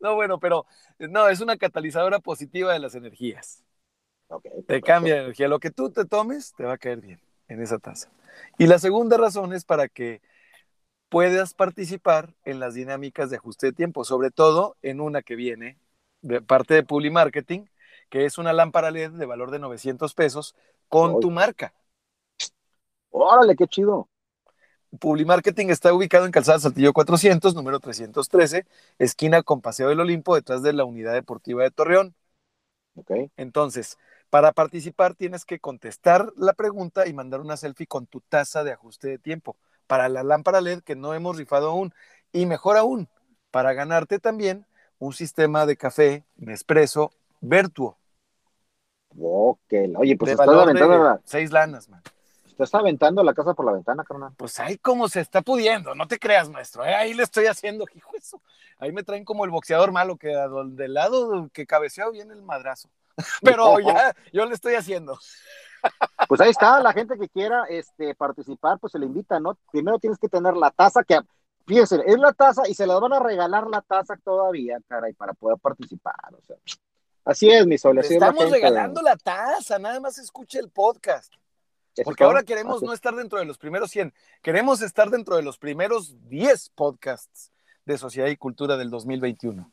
[0.00, 0.64] no, bueno, pero
[0.98, 3.62] no, es una catalizadora positiva de las energías.
[4.28, 5.48] Okay, te cambia la energía.
[5.48, 8.08] Lo que tú te tomes, te va a caer bien en esa taza.
[8.56, 10.22] Y la segunda razón es para que
[11.10, 15.76] puedas participar en las dinámicas de ajuste de tiempo, sobre todo en una que viene
[16.22, 17.66] de parte de Publi Marketing,
[18.08, 20.54] que es una lámpara LED de valor de 900 pesos
[20.88, 21.72] con tu marca.
[23.10, 24.08] Órale, qué chido.
[24.98, 28.66] Publi Marketing está ubicado en Calzada Saltillo 400, número 313,
[28.98, 32.14] esquina con Paseo del Olimpo, detrás de la Unidad Deportiva de Torreón.
[32.96, 33.12] Ok.
[33.36, 33.98] Entonces,
[34.30, 38.72] para participar tienes que contestar la pregunta y mandar una selfie con tu taza de
[38.72, 39.56] ajuste de tiempo
[39.86, 41.94] para la lámpara LED que no hemos rifado aún.
[42.32, 43.08] Y mejor aún,
[43.50, 44.66] para ganarte también
[45.00, 47.10] un sistema de café Nespresso
[47.40, 47.98] Vertuo.
[49.18, 52.00] Ok, oye, pues estás aventando seis lanas, man.
[52.46, 54.32] Estás aventando la casa por la ventana, carnal.
[54.36, 56.84] Pues ahí como se está pudiendo, no te creas, maestro.
[56.84, 56.94] ¿eh?
[56.94, 58.40] Ahí le estoy haciendo, hijo eso.
[58.78, 62.90] Ahí me traen como el boxeador malo que del lado que cabeceó viene el madrazo.
[63.42, 65.18] Pero ya, yo le estoy haciendo.
[66.28, 69.56] Pues ahí está, la gente que quiera este, participar, pues se le invita, ¿no?
[69.72, 71.18] Primero tienes que tener la taza que,
[71.70, 75.34] fíjense, es la taza y se la van a regalar la taza todavía, caray, para
[75.34, 76.56] poder participar, o sea.
[77.24, 77.96] Así es, mi sol.
[77.98, 81.32] Estamos regalando la taza, nada más escuche el podcast.
[82.02, 85.58] Porque ahora queremos no estar dentro de los primeros 100, queremos estar dentro de los
[85.58, 87.52] primeros 10 podcasts
[87.84, 89.70] de Sociedad y Cultura del 2021.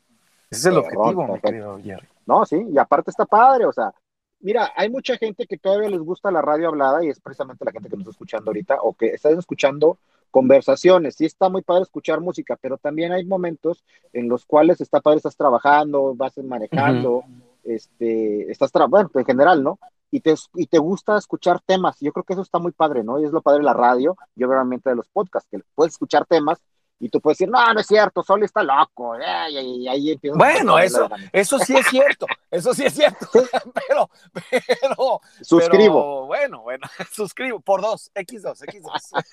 [0.50, 2.06] Ese es el objetivo, mi querido Jerry.
[2.26, 3.92] No, sí, y aparte está padre, o sea,
[4.38, 7.72] mira, hay mucha gente que todavía les gusta la radio hablada y es precisamente la
[7.72, 9.98] gente que nos está escuchando ahorita o que están escuchando
[10.30, 11.16] conversaciones.
[11.16, 15.18] Sí está muy padre escuchar música, pero también hay momentos en los cuales está padre,
[15.18, 17.24] estás trabajando, vas manejando,
[17.64, 19.78] este, estás trabajando, bueno, en general, ¿no?
[20.10, 21.98] Y te, y te gusta escuchar temas.
[22.00, 23.20] Yo creo que eso está muy padre, ¿no?
[23.20, 26.24] Y es lo padre de la radio y obviamente de los podcasts, que puedes escuchar
[26.26, 26.58] temas
[27.00, 29.16] y tú puedes decir, no, no es cierto, Sol está loco.
[29.16, 33.26] Y, ahí bueno, eso, eso sí es cierto, eso sí es cierto.
[33.88, 35.20] pero, pero.
[35.40, 36.26] Suscribo.
[36.26, 39.24] bueno, bueno, suscribo por dos, X2, X2.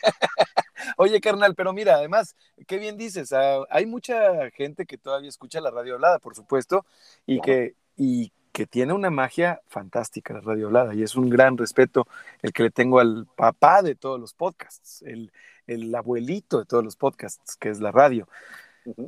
[0.97, 2.35] Oye, carnal, pero mira, además,
[2.67, 6.85] qué bien dices, ah, hay mucha gente que todavía escucha la radio hablada, por supuesto,
[7.25, 7.75] y que.
[7.97, 12.07] Y que tiene una magia fantástica la radio hablada y es un gran respeto
[12.41, 15.29] el que le tengo al papá de todos los podcasts, el,
[15.67, 18.27] el abuelito de todos los podcasts, que es la radio.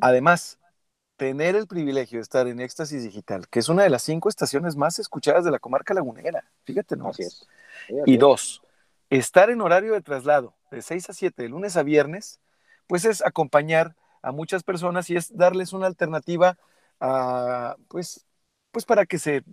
[0.01, 0.59] Además,
[1.17, 4.75] tener el privilegio de estar en Éxtasis Digital, que es una de las cinco estaciones
[4.75, 7.09] más escuchadas de la comarca lagunera, fíjate, ¿no?
[7.09, 7.47] Así es.
[8.05, 8.61] y dos,
[9.09, 12.39] estar en horario de traslado de 6 a 7, de lunes a viernes,
[12.87, 16.57] pues es acompañar a muchas personas y es darles una alternativa
[16.99, 18.25] a, pues,
[18.71, 19.43] pues para que se,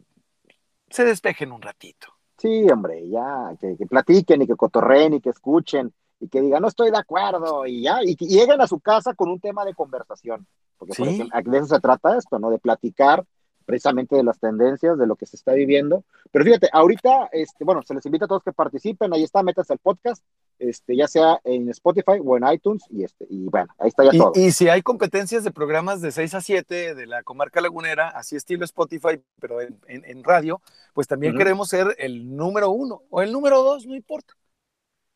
[0.90, 2.08] se despejen un ratito.
[2.38, 5.92] Sí, hombre, ya, que, que platiquen y que cotorreen y que escuchen
[6.24, 9.28] y que digan, no estoy de acuerdo, y ya, y, lleguen a su casa con
[9.28, 10.46] un tema de conversación,
[10.78, 12.50] porque de eso se trata esto, ¿no?
[12.50, 13.24] De platicar
[13.66, 16.04] precisamente de las tendencias, de lo que se está viviendo.
[16.30, 19.74] Pero fíjate, ahorita, este, bueno, se les invita a todos que participen, ahí está, métanse
[19.74, 20.22] al podcast,
[20.58, 24.12] este, ya sea en Spotify o en iTunes, y, este, y bueno, ahí está ya
[24.12, 24.32] todo.
[24.34, 28.36] Y si hay competencias de programas de 6 a 7 de la comarca lagunera, así
[28.36, 30.62] estilo Spotify, pero en, en, radio,
[30.94, 34.34] pues también queremos ser el número uno, o el número dos, no importa.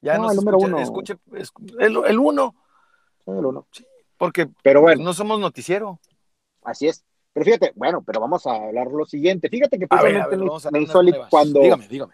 [0.00, 0.78] Ya no, el número uno.
[0.78, 1.16] Escuche,
[1.78, 2.54] el, el, uno.
[3.26, 3.66] el uno.
[3.72, 3.84] Sí,
[4.16, 5.98] porque pero bueno, no somos noticiero.
[6.62, 7.04] Así es.
[7.32, 9.48] Pero fíjate, bueno, pero vamos a hablar lo siguiente.
[9.48, 11.60] Fíjate que precisamente cuando,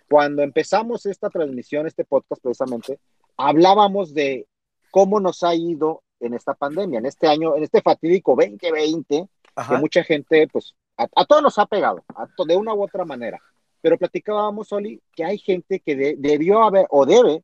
[0.09, 2.99] cuando empezamos esta transmisión, este podcast precisamente,
[3.37, 4.47] hablábamos de
[4.91, 9.29] cómo nos ha ido en esta pandemia, en este año, en este fatídico 2020,
[9.69, 12.05] que mucha gente, pues, a, todos nos ha pegado,
[12.47, 13.41] de una u otra manera.
[13.81, 17.43] Pero platicábamos, Oli, que hay gente que debió haber o debe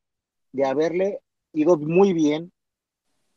[0.53, 1.21] de haberle
[1.53, 2.53] ido muy bien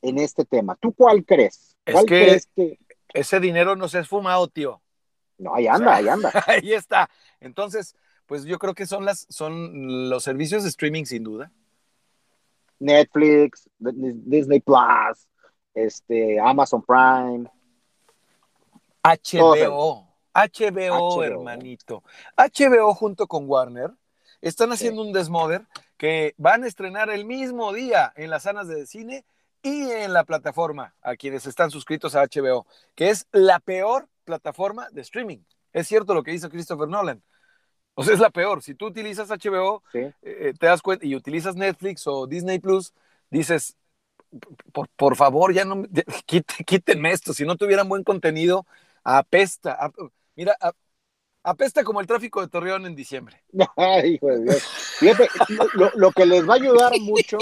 [0.02, 0.76] en este tema.
[0.76, 1.78] ¿Tú cuál crees?
[1.90, 2.80] ¿Cuál que crees que
[3.14, 4.82] ese dinero no se ha esfumado, tío?
[5.38, 6.32] No, ahí anda, ahí anda.
[6.48, 7.10] Ahí está.
[7.40, 7.96] Entonces,
[8.28, 11.52] pues yo creo que son las son los servicios de streaming sin duda.
[12.80, 15.28] Netflix, Disney Plus,
[15.74, 17.50] este, Amazon Prime.
[19.04, 20.08] HBO.
[20.34, 22.04] HBO, hermanito.
[22.38, 23.92] HBO junto con Warner
[24.44, 25.66] están haciendo un desmoder
[25.98, 29.26] que van a estrenar el mismo día en las salas de cine
[29.62, 34.90] y en la plataforma a quienes están suscritos a HBO, que es la peor plataforma
[34.92, 35.40] de streaming.
[35.72, 37.24] Es cierto lo que dice Christopher Nolan.
[37.96, 38.62] O sea, es la peor.
[38.62, 40.12] Si tú utilizas HBO, eh,
[40.60, 42.94] te das cuenta y utilizas Netflix o Disney Plus,
[43.30, 43.78] dices,
[44.98, 45.86] por, favor, ya no,
[46.66, 48.66] quítenme esto, si no tuvieran buen contenido,
[49.04, 49.92] apesta,
[50.36, 50.58] mira,
[51.44, 53.42] apesta como el tráfico de Torreón en diciembre.
[53.78, 54.64] Ay, hijo de Dios.
[55.00, 55.30] Fíjate,
[55.96, 57.38] lo, que les va a ayudar mucho,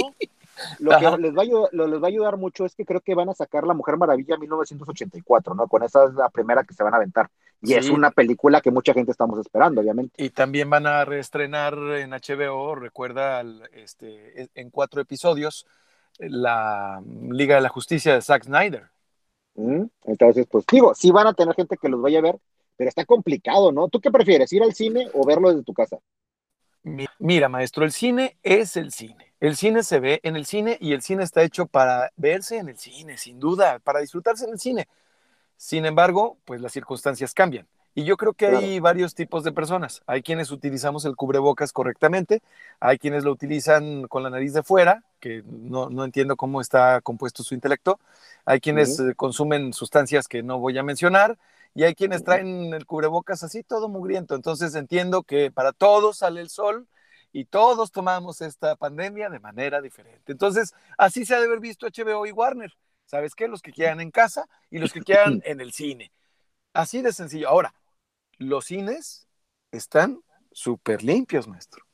[0.79, 3.15] lo que les va, a ayudar, les va a ayudar mucho es que creo que
[3.15, 5.67] van a sacar La Mujer Maravilla 1984, ¿no?
[5.67, 7.29] Con esa es la primera que se van a aventar.
[7.63, 10.23] Y es una película que mucha gente estamos esperando, obviamente.
[10.23, 15.67] Y también van a reestrenar en HBO, recuerda, este, en cuatro episodios,
[16.17, 18.89] la Liga de la Justicia de Zack Snyder.
[19.55, 22.39] Mm, entonces, pues digo, sí van a tener gente que los vaya a ver,
[22.77, 23.87] pero está complicado, ¿no?
[23.87, 25.97] ¿Tú qué prefieres, ir al cine o verlo desde tu casa?
[27.19, 29.33] Mira, maestro, el cine es el cine.
[29.39, 32.69] El cine se ve en el cine y el cine está hecho para verse en
[32.69, 34.87] el cine, sin duda, para disfrutarse en el cine.
[35.57, 37.67] Sin embargo, pues las circunstancias cambian.
[37.93, 40.01] Y yo creo que hay varios tipos de personas.
[40.07, 42.41] Hay quienes utilizamos el cubrebocas correctamente,
[42.79, 47.43] hay quienes lo utilizan con la nariz de fuera, que no, entiendo cómo está compuesto
[47.43, 47.99] su intelecto,
[48.45, 51.37] hay quienes consumen sustancias que no voy a mencionar,
[51.73, 54.35] y hay quienes traen el cubrebocas así todo mugriento.
[54.35, 56.87] Entonces entiendo que para todos sale el sol
[57.31, 60.31] y todos tomamos esta pandemia de manera diferente.
[60.31, 62.73] Entonces, así se ha de haber visto HBO y Warner.
[63.05, 63.47] ¿Sabes qué?
[63.47, 66.11] Los que quedan en casa y los que quedan en el cine.
[66.73, 67.47] Así de sencillo.
[67.49, 67.73] Ahora,
[68.37, 69.27] los cines
[69.71, 71.85] están súper limpios, maestro.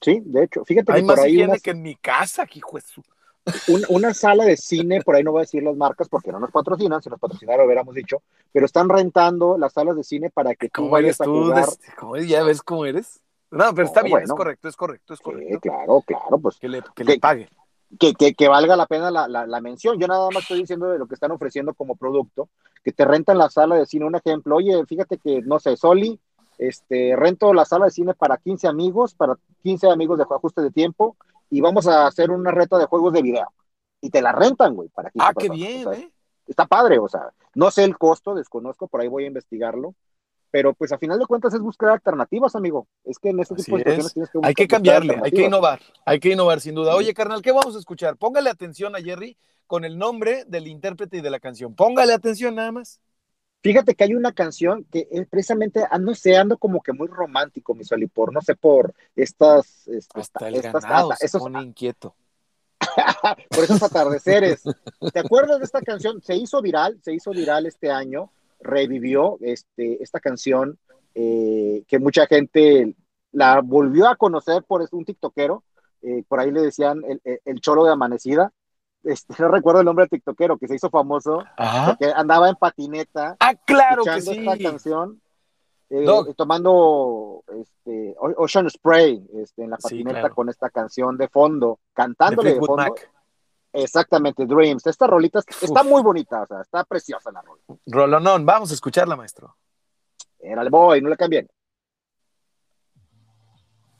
[0.00, 2.84] Sí, de hecho, fíjate hay que más por ahí que en mi casa, aquí, juez.
[3.90, 6.50] Una, sala de cine, por ahí no voy a decir las marcas porque no nos
[6.50, 10.54] patrocinan, si nos patrocinara lo hubiéramos dicho, pero están rentando las salas de cine para
[10.54, 11.66] que tú vayas a jugar.
[11.98, 13.20] ¿Cómo ya ves cómo eres?
[13.50, 15.60] No, pero está bien, es correcto, es correcto, es correcto.
[15.60, 16.58] claro, claro, pues.
[16.58, 17.48] Que le, que le pague.
[17.98, 20.00] Que, que, que, valga la pena la, la, la, mención.
[20.00, 22.48] Yo nada más estoy diciendo de lo que están ofreciendo como producto,
[22.82, 24.06] que te rentan la sala de cine.
[24.06, 26.18] Un ejemplo, oye, fíjate que, no sé, Soli,
[26.58, 30.70] este, rento la sala de cine para 15 amigos, para 15 amigos de ajuste de
[30.70, 31.16] tiempo,
[31.54, 33.52] y vamos a hacer una reta de juegos de video.
[34.00, 36.10] Y te la rentan, güey, para 15 Ah, qué bien, eh.
[36.48, 39.94] Está padre, o sea, no sé el costo, desconozco, por ahí voy a investigarlo,
[40.50, 42.88] pero pues a final de cuentas es buscar alternativas, amigo.
[43.04, 45.80] Es que en este tipo de situaciones tienes que Hay que cambiarle, hay que innovar,
[46.04, 46.96] hay que innovar sin duda.
[46.96, 48.16] Oye, carnal, ¿qué vamos a escuchar?
[48.16, 49.38] Póngale atención a Jerry
[49.68, 51.76] con el nombre del intérprete y de la canción.
[51.76, 53.00] Póngale atención nada más.
[53.64, 57.08] Fíjate que hay una canción que es precisamente, ah, no sé, ando como que muy
[57.08, 59.88] romántico, mi por no sé, por estas...
[60.12, 62.14] Hasta el estas, ganado se pone inquieto.
[63.48, 64.64] por esos atardeceres.
[65.14, 66.20] ¿Te acuerdas de esta canción?
[66.20, 70.78] Se hizo viral, se hizo viral este año, revivió este, esta canción
[71.14, 72.94] eh, que mucha gente
[73.32, 75.64] la volvió a conocer por un tiktokero,
[76.02, 78.52] eh, por ahí le decían el, el, cholo de amanecida,
[79.04, 81.44] este, no recuerdo el nombre del tiktokero que se hizo famoso,
[81.98, 83.36] que andaba en patineta.
[83.40, 84.38] Ah, claro que sí.
[84.38, 85.20] esta canción,
[85.90, 92.54] eh, tomando este, Ocean Spray este, en la patineta con esta canción de fondo, cantándole
[92.54, 92.94] de, fondo.
[93.72, 94.86] Exactamente, Dreams.
[94.86, 97.62] Esta rolita está muy bonita, o sea, está preciosa la rola.
[97.86, 99.56] Rolonón, vamos a escucharla, maestro.
[100.38, 101.48] Era el boy, no le cambien.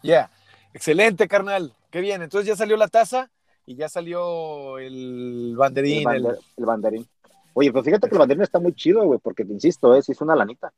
[0.03, 0.31] Ya,
[0.73, 1.75] excelente, carnal.
[1.91, 2.23] Qué bien.
[2.23, 3.31] Entonces ya salió la taza
[3.67, 6.09] y ya salió el banderín.
[6.09, 7.07] El, banderín.
[7.55, 10.21] Oye, pues fíjate que el banderín está muy chido, güey, porque te insisto, es, es
[10.21, 10.73] una lanita.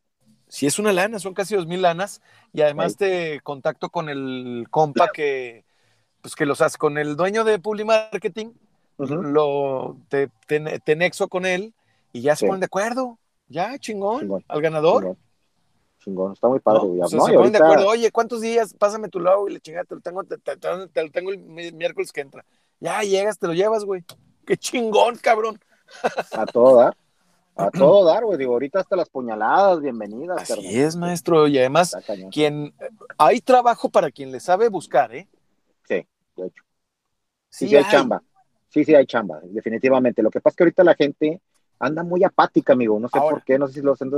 [0.49, 2.22] Sí, es una lana, son casi dos mil lanas,
[2.53, 5.64] y además te contacto con el compa que,
[6.20, 8.53] pues que los hace, con el dueño de Publi Marketing,
[8.99, 11.75] lo, te, te, nexo con él,
[12.12, 13.18] y ya se ponen de acuerdo,
[13.49, 15.16] ya, chingón, al ganador.
[15.99, 16.35] Chingón.
[16.35, 16.83] está muy padre.
[16.87, 18.72] No, se ponen de acuerdo, oye, ¿cuántos días?
[18.75, 21.38] Pásame tu logo y le chingada, te lo tengo, te, lo tengo el
[21.72, 22.44] miércoles que entra.
[22.80, 24.04] Ya llegas, te lo llevas, güey.
[24.44, 25.58] Qué chingón, cabrón.
[26.32, 26.96] A todo dar.
[27.56, 28.36] A todo dar, güey.
[28.36, 30.50] Digo, ahorita hasta las puñaladas, bienvenidas.
[30.50, 31.48] Así es, maestro.
[31.48, 31.96] Y además,
[32.30, 32.74] quien
[33.16, 35.26] hay trabajo para quien le sabe buscar, ¿eh?
[35.88, 36.62] Sí, de hecho.
[37.48, 38.22] Sí, sí, hay, chamba.
[38.68, 40.22] Sí, sí, hay chamba, definitivamente.
[40.22, 41.40] Lo que pasa es que ahorita la gente
[41.78, 43.00] anda muy apática, amigo.
[43.00, 44.12] No sé por qué, no sé si lo hacen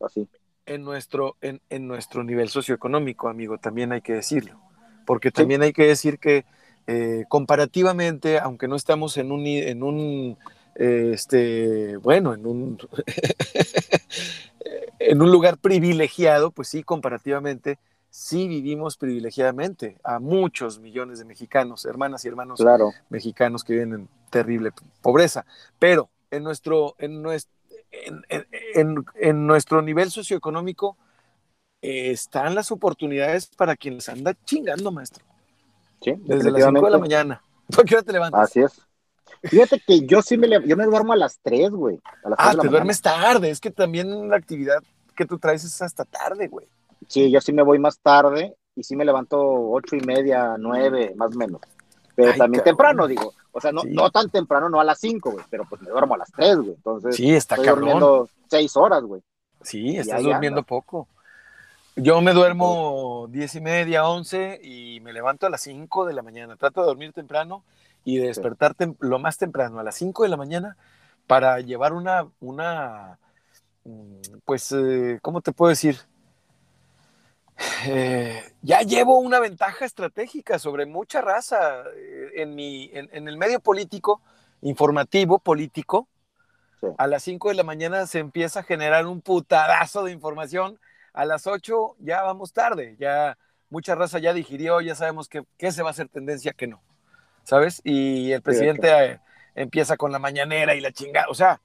[0.00, 0.28] así.
[0.64, 4.60] En nuestro, en, en nuestro nivel socioeconómico, amigo, también hay que decirlo.
[5.04, 6.44] Porque también hay que decir que
[6.86, 10.36] eh, comparativamente, aunque no estamos en un, en un
[10.74, 12.78] este, bueno, en un,
[14.98, 17.78] en un lugar privilegiado, pues sí, comparativamente,
[18.10, 22.60] sí vivimos privilegiadamente a muchos millones de mexicanos, hermanas y hermanos
[23.08, 25.44] mexicanos que viven en terrible pobreza.
[25.78, 27.54] Pero en nuestro, en nuestro,
[27.90, 30.96] en, nuestro nivel socioeconómico
[31.82, 35.24] eh, están las oportunidades para quienes anda chingando, maestro.
[36.12, 37.42] Desde las 5 de la mañana.
[37.74, 38.42] ¿Por qué hora te levantas?
[38.42, 38.80] Así es.
[39.42, 42.00] Fíjate que yo sí me, yo me duermo a las 3, güey.
[42.38, 43.50] ah, te duermes tarde.
[43.50, 44.82] Es que también la actividad
[45.14, 46.66] que tú traes es hasta tarde, güey.
[47.08, 51.12] Sí, yo sí me voy más tarde y sí me levanto ocho y media, nueve,
[51.16, 51.60] más o menos.
[52.14, 53.32] Pero también temprano, digo.
[53.52, 56.14] O sea, no, no tan temprano, no a las 5, güey, pero pues me duermo
[56.14, 56.70] a las 3, güey.
[56.72, 59.22] Entonces, sí, está estoy durmiendo 6 horas, güey.
[59.62, 61.08] Sí, estás durmiendo poco.
[61.96, 66.22] Yo me duermo diez y media, 11 y me levanto a las 5 de la
[66.22, 66.56] mañana.
[66.56, 67.62] Trato de dormir temprano
[68.04, 70.76] y de despertar lo más temprano, a las 5 de la mañana,
[71.28, 73.18] para llevar una, una
[73.84, 75.98] mm, pues, eh, ¿cómo te puedo decir?
[77.86, 83.60] Eh, ya llevo una ventaja estratégica sobre mucha raza eh, en, mi, en, el medio
[83.60, 84.20] político,
[84.62, 86.08] informativo, político.
[86.98, 90.78] A las 5 de la mañana se empieza a generar un putadazo de información.
[91.14, 93.38] A las 8 ya vamos tarde, ya
[93.70, 96.82] mucha raza ya digirió, ya sabemos que, que se va a hacer tendencia, que no.
[97.44, 97.80] ¿Sabes?
[97.84, 99.20] Y el presidente eh,
[99.54, 101.28] empieza con la mañanera y la chingada.
[101.28, 101.60] O sea,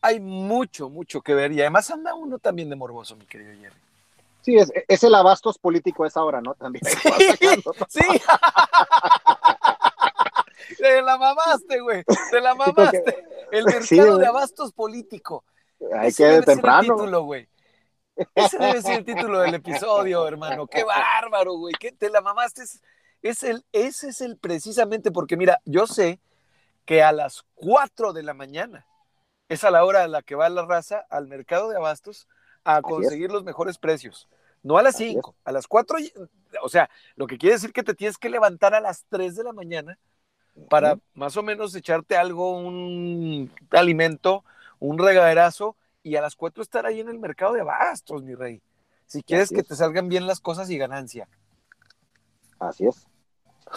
[0.00, 1.52] hay mucho, mucho que ver.
[1.52, 3.76] Y además anda uno también de morboso, mi querido Jerry.
[4.42, 6.54] Sí, es, el abastos político esa hora, ¿no?
[6.54, 6.84] También.
[7.88, 8.00] Sí.
[10.78, 12.04] Te la mamaste, güey.
[12.30, 13.26] Te la mamaste.
[13.50, 15.44] el mercado de abastos político.
[15.96, 16.80] Hay que temprano.
[16.80, 17.48] el título, güey.
[18.34, 20.66] Ese debe ser el título del episodio, hermano.
[20.66, 21.74] Qué bárbaro, güey.
[21.78, 22.62] ¿Qué te la mamaste?
[23.22, 26.20] Es, el, ese es el precisamente porque, mira, yo sé
[26.84, 28.86] que a las 4 de la mañana
[29.48, 32.28] es a la hora a la que va la raza al mercado de abastos
[32.64, 34.28] a conseguir los mejores precios.
[34.62, 35.98] No a las 5, a las 4,
[36.62, 39.44] o sea, lo que quiere decir que te tienes que levantar a las 3 de
[39.44, 39.98] la mañana
[40.68, 44.44] para más o menos echarte algo, un alimento,
[44.80, 45.76] un regaderazo
[46.08, 48.60] y a las 4 estar ahí en el mercado de abastos, mi rey.
[49.06, 51.28] Si quieres que te salgan bien las cosas y ganancia.
[52.58, 53.06] Así es.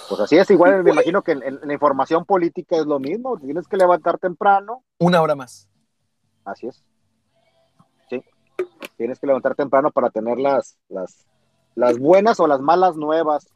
[0.10, 3.68] Pues así es, igual me imagino que en, la información política es lo mismo, tienes
[3.68, 4.84] que levantar temprano.
[5.00, 5.68] Una hora más.
[6.46, 6.84] Así es
[9.02, 11.26] tienes que levantar temprano para tener las, las,
[11.74, 13.48] las buenas o las malas nuevas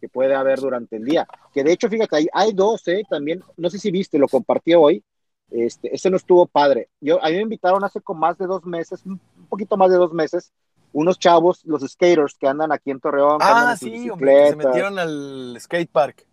[0.00, 1.26] que puede haber durante el día.
[1.54, 3.02] Que de hecho, fíjate, hay, hay dos, ¿eh?
[3.08, 5.04] También, no sé si viste, lo compartí hoy.
[5.50, 6.88] Este, ese no estuvo padre.
[7.00, 9.18] Yo, a mí me invitaron hace como más de dos meses, un
[9.48, 10.52] poquito más de dos meses,
[10.92, 13.38] unos chavos, los skaters que andan aquí en Torreón.
[13.40, 16.26] Ah, sí, hombre, se metieron al skate park.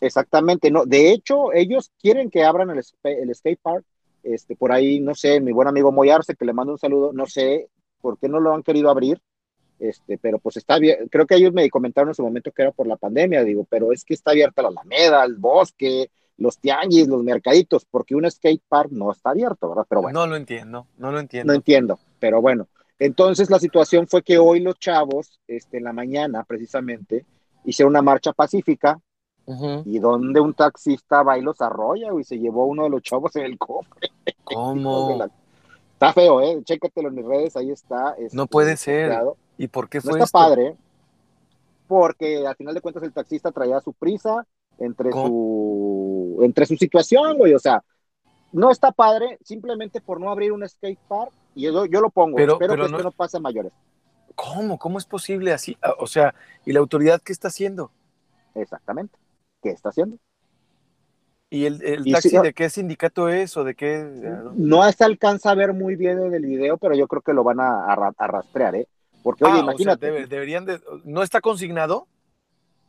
[0.00, 0.84] Exactamente, no.
[0.84, 3.84] De hecho, ellos quieren que abran el, el skate park.
[4.22, 7.26] Este, por ahí, no sé, mi buen amigo Moyarse, que le mando un saludo, no
[7.26, 7.68] sé,
[8.00, 9.20] por qué no lo han querido abrir,
[9.78, 12.72] este, pero pues está bien, creo que ellos me comentaron en su momento que era
[12.72, 17.08] por la pandemia, digo, pero es que está abierta la alameda, el bosque, los tianguis,
[17.08, 19.86] los mercaditos, porque un skate park no está abierto, ¿verdad?
[19.88, 20.20] Pero bueno.
[20.20, 21.52] No lo entiendo, no lo entiendo.
[21.52, 22.68] No entiendo, pero bueno.
[22.98, 27.24] Entonces la situación fue que hoy los chavos, este, en la mañana precisamente,
[27.64, 29.00] hicieron una marcha pacífica
[29.84, 33.36] y donde un taxista va y los arrolla y se llevó uno de los chavos
[33.36, 34.10] en el cofre.
[34.44, 35.24] ¿Cómo?
[35.92, 36.60] Está feo, ¿eh?
[36.64, 38.16] Chécatelo en mis redes, ahí está.
[38.18, 39.16] Este, no puede ser.
[39.56, 40.76] ¿Y por qué fue no está padre,
[41.86, 44.46] porque al final de cuentas el taxista traía su prisa
[44.78, 47.82] entre su entre su situación, güey, o sea,
[48.52, 52.36] no está padre simplemente por no abrir un skate park y yo, yo lo pongo,
[52.36, 53.72] pero, espero que no, esto no pase a mayores.
[54.34, 54.78] ¿Cómo?
[54.78, 55.76] ¿Cómo es posible así?
[55.82, 56.34] Ah, o sea,
[56.64, 57.90] ¿y la autoridad qué está haciendo?
[58.54, 59.16] Exactamente.
[59.62, 60.18] ¿Qué está haciendo?
[61.48, 61.80] ¿Y el,
[62.12, 64.04] taxi de qué sindicato es o de qué?
[64.54, 67.44] No se alcanza a ver muy bien en el video, pero yo creo que lo
[67.44, 68.88] van a, rastrear, ¿eh?
[69.22, 70.26] Porque, oye, ah, imagínate.
[70.26, 72.06] deberían de, ¿No está consignado?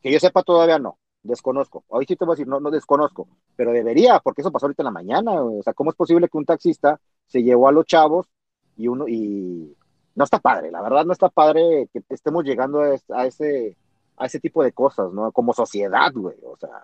[0.01, 0.97] Que yo sepa todavía no,
[1.27, 1.83] desconozco.
[1.89, 4.81] Hoy sí te voy a decir, no, no desconozco, pero debería, porque eso pasó ahorita
[4.81, 5.43] en la mañana.
[5.43, 8.27] O sea, ¿cómo es posible que un taxista se llevó a los chavos
[8.75, 9.75] y uno, y
[10.17, 13.77] no está padre, la verdad no está padre que estemos llegando a, ese,
[14.17, 15.31] a ese tipo de cosas, ¿no?
[15.31, 16.83] Como sociedad, güey, o sea.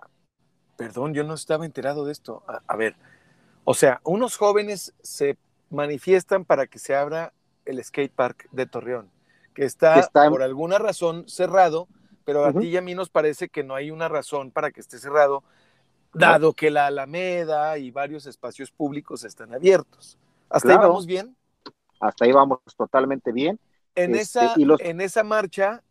[0.76, 2.44] Perdón, yo no estaba enterado de esto.
[2.46, 2.94] A, ver,
[3.64, 5.36] o sea, unos jóvenes se
[5.70, 7.32] manifiestan para que se abra
[7.64, 9.10] el skate park de Torreón,
[9.52, 11.88] que está, por alguna razón cerrado,
[12.24, 14.80] pero a ti y a mí nos parece que no hay una razón para que
[14.80, 15.42] esté cerrado,
[16.12, 20.18] dado que la Alameda y varios espacios públicos están abiertos.
[20.48, 21.36] ¿Hasta ahí vamos bien?
[22.00, 23.58] Hasta ahí vamos totalmente bien.
[23.94, 25.82] En, este, esa, en esa marcha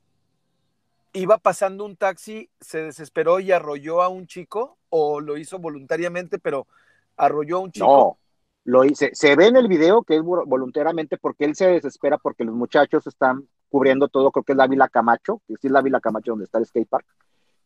[1.13, 6.39] iba pasando un taxi, se desesperó y arrolló a un chico o lo hizo voluntariamente,
[6.39, 6.67] pero
[7.15, 7.85] arrolló a un chico.
[7.85, 8.17] No,
[8.65, 9.11] lo hice.
[9.13, 13.05] Se ve en el video que es voluntariamente porque él se desespera porque los muchachos
[13.07, 16.33] están cubriendo todo, creo que es la Vila Camacho, que sí es la Vila Camacho
[16.33, 17.07] donde está el skate park,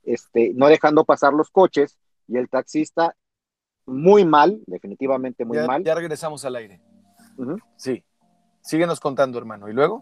[0.04, 1.98] este, no dejando pasar los coches
[2.30, 3.14] y el taxista
[3.86, 5.84] muy mal, definitivamente muy mal.
[5.84, 6.80] Ya regresamos al aire.
[7.76, 8.06] Sí.
[8.62, 9.68] Síguenos contando, hermano.
[9.68, 10.02] ¿Y luego?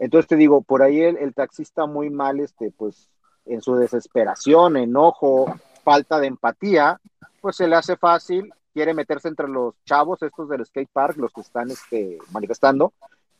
[0.00, 3.08] Entonces te digo, por ahí el, taxista muy mal, este, pues
[3.44, 5.46] en su desesperación, enojo,
[5.84, 7.00] falta de empatía,
[7.40, 11.32] pues se le hace fácil, quiere meterse entre los chavos estos del skate park, los
[11.32, 12.92] que están este, manifestando,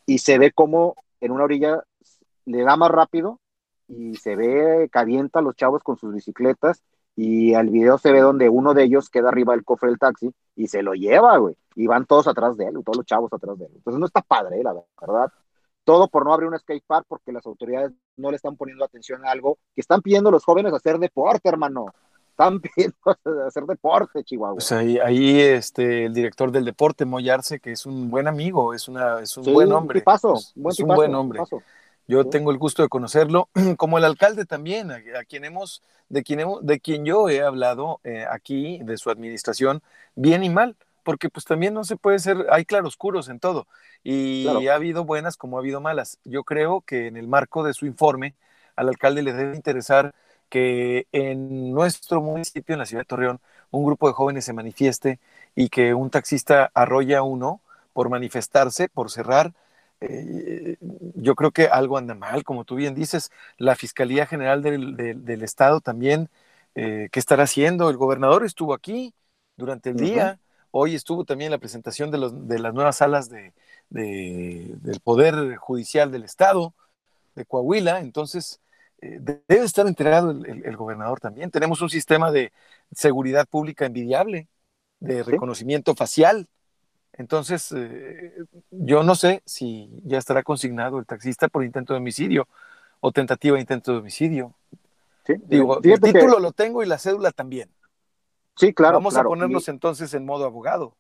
[0.06, 1.82] y se ve como en una orilla
[2.44, 3.40] le da más rápido
[3.88, 6.82] y se ve, calienta a los chavos con sus bicicletas
[7.14, 10.32] y al video se ve donde uno de ellos queda arriba del cofre del taxi
[10.54, 13.58] y se lo lleva, güey, y van todos atrás de él, todos los chavos atrás
[13.58, 13.72] de él.
[13.74, 15.32] Entonces no está padre, la verdad.
[15.84, 19.24] Todo por no abrir un skate park porque las autoridades no le están poniendo atención
[19.24, 21.86] a algo que están pidiendo los jóvenes hacer deporte, hermano.
[22.36, 22.96] Están pidiendo
[23.46, 24.56] hacer deporte, Chihuahua.
[24.56, 28.88] Pues ahí, ahí este, el director del deporte, Moyarse, que es un buen amigo, es,
[28.88, 30.00] una, es un buen hombre.
[30.00, 31.40] Tipazo, es, buen es un buen hombre.
[32.06, 36.22] Yo tengo el gusto de conocerlo, como el alcalde también, a, a quien hemos, de
[36.22, 39.82] quien hemos, de quien yo he hablado eh, aquí, de su administración,
[40.14, 43.68] bien y mal porque pues también no se puede ser, hay claroscuros en todo,
[44.02, 46.18] y ha habido buenas como ha habido malas.
[46.24, 48.34] Yo creo que en el marco de su informe,
[48.74, 50.16] al alcalde le debe interesar
[50.48, 53.40] que en nuestro municipio, en la ciudad de Torreón,
[53.70, 55.18] un grupo de jóvenes se manifieste
[55.54, 57.60] y que un taxista arrolla a uno
[57.92, 59.52] por manifestarse, por cerrar.
[60.00, 60.76] Eh,
[61.14, 65.42] yo creo que algo anda mal, como tú bien dices, la Fiscalía General del, del,
[65.42, 66.28] Estado también,
[66.74, 67.88] eh, ¿qué estará haciendo?
[67.90, 69.14] El gobernador estuvo aquí
[69.56, 70.38] durante el día,
[70.78, 73.54] Hoy estuvo también la presentación de, los, de las nuevas salas de,
[73.88, 76.74] del Poder Judicial del Estado
[77.34, 78.60] de Coahuila, entonces
[79.00, 81.50] debe estar enterado el, gobernador también.
[81.50, 82.52] Tenemos un sistema de
[82.92, 84.48] seguridad pública envidiable,
[85.00, 86.48] de reconocimiento facial.
[87.12, 88.34] Entonces, eh,
[88.70, 92.48] yo no sé si ya estará consignado el taxista por intento de homicidio
[93.00, 94.54] o tentativa de intento de homicidio.
[95.44, 97.70] Digo, el título lo tengo y la cédula también.
[98.56, 98.98] Sí, claro.
[98.98, 100.94] Vamos a ponernos entonces en modo abogado.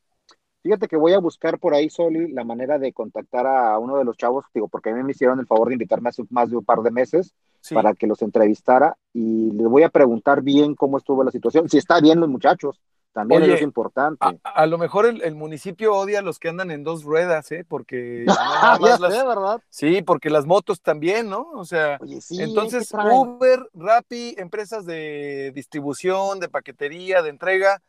[0.62, 4.04] Fíjate que voy a buscar por ahí, Soli, la manera de contactar a uno de
[4.04, 6.56] los chavos, digo, porque a mí me hicieron el favor de invitarme hace más de
[6.56, 7.34] un par de meses
[7.72, 11.78] para que los entrevistara y les voy a preguntar bien cómo estuvo la situación, si
[11.78, 12.80] está bien los muchachos,
[13.16, 14.38] también es importante.
[14.42, 17.64] A, lo mejor el, municipio odia a los que andan en dos ruedas, ¿eh?
[17.66, 18.26] Porque.
[19.00, 19.62] ¿verdad?
[19.70, 21.48] Sí, porque las motos también, ¿no?
[21.54, 21.98] O sea,
[22.38, 27.82] entonces Uber, Rappi, empresas de distribución, de paquetería, de entrega,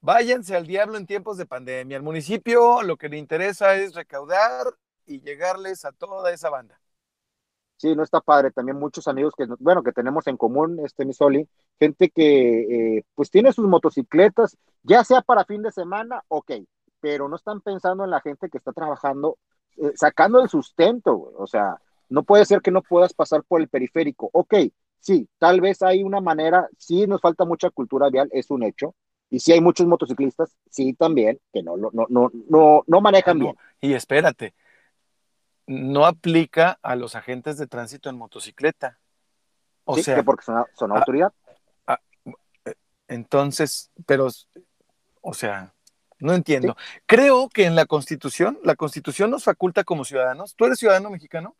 [0.00, 1.98] váyanse al diablo en tiempos de pandemia.
[1.98, 4.66] Al municipio lo que le interesa es recaudar
[5.04, 6.80] y llegarles a toda esa banda.
[7.76, 8.50] Sí, no está padre.
[8.50, 11.48] También muchos amigos que, bueno, que tenemos en común, este Misoli,
[11.78, 16.52] gente que eh, pues tiene sus motocicletas, ya sea para fin de semana, ok,
[17.00, 19.38] pero no están pensando en la gente que está trabajando,
[19.76, 21.76] eh, sacando el sustento, o sea,
[22.08, 24.54] no puede ser que no puedas pasar por el periférico, ok,
[25.00, 28.94] sí, tal vez hay una manera, sí nos falta mucha cultura vial, es un hecho,
[29.30, 33.56] y sí hay muchos motociclistas, sí también, que no, no, no, no, no manejan bien.
[33.80, 34.54] Y espérate,
[35.66, 38.98] no aplica a los agentes de tránsito en motocicleta.
[39.84, 41.32] O sea, porque son, autoridad.
[43.08, 44.28] entonces, pero,
[45.20, 45.74] o sea,
[46.18, 46.76] no entiendo.
[47.06, 50.54] Creo que en la Constitución, la Constitución nos faculta como ciudadanos.
[50.54, 51.54] ¿Tú eres ciudadano mexicano?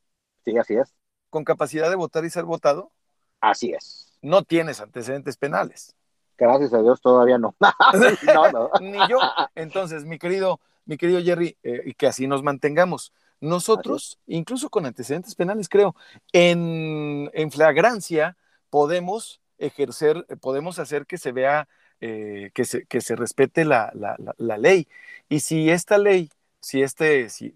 [0.45, 0.95] Sí, así es.
[1.29, 2.93] ¿Con capacidad de votar y ser votado?
[3.41, 4.17] Así es.
[4.23, 5.95] No tienes antecedentes penales.
[6.39, 7.55] Gracias a Dios todavía no.
[8.81, 9.19] Ni yo.
[9.55, 13.13] Entonces, mi querido, mi querido Jerry, eh, y que así nos mantengamos.
[13.41, 15.95] Nosotros, incluso con antecedentes penales, creo,
[16.33, 18.37] en, en flagrancia
[18.71, 21.69] podemos ejercer, podemos hacer que se vea,
[22.01, 24.89] eh, que, se, que se respete la, la, ley.
[25.29, 26.31] Y si esta ley,
[26.61, 27.55] si este, si,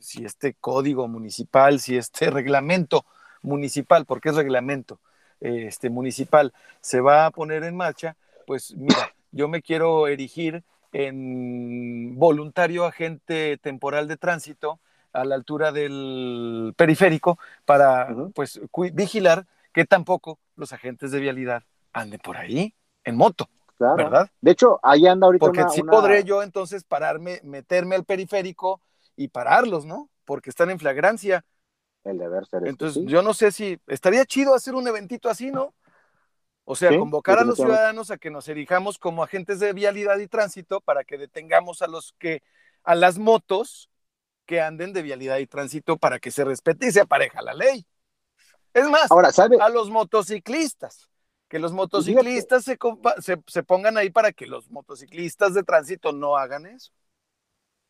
[0.00, 3.04] si este código municipal, si este reglamento
[3.42, 5.00] municipal, porque es reglamento
[5.40, 8.16] este, municipal, se va a poner en marcha,
[8.46, 14.80] pues mira, yo me quiero erigir en voluntario agente temporal de tránsito
[15.12, 18.60] a la altura del periférico para pues
[18.92, 23.48] vigilar que tampoco los agentes de vialidad anden por ahí en moto.
[23.78, 24.28] ¿Verdad?
[24.40, 25.46] De hecho, ahí anda ahorita.
[25.46, 28.80] Porque sí podré yo entonces pararme, meterme al periférico
[29.14, 30.10] y pararlos, ¿no?
[30.24, 31.44] Porque están en flagrancia.
[32.02, 32.66] El deber ser.
[32.66, 35.74] Entonces, yo no sé si estaría chido hacer un eventito así, ¿no?
[36.64, 40.26] O sea, convocar a los ciudadanos a que nos erijamos como agentes de vialidad y
[40.26, 42.42] tránsito para que detengamos a los que,
[42.82, 43.88] a las motos
[44.48, 47.86] que anden de vialidad y tránsito para que se respete y se apareja la ley.
[48.72, 49.58] Es más, Ahora, ¿sabe?
[49.60, 51.10] a los motociclistas,
[51.48, 52.78] que los motociclistas se,
[53.46, 56.90] se, pongan ahí para que los motociclistas de tránsito no hagan eso.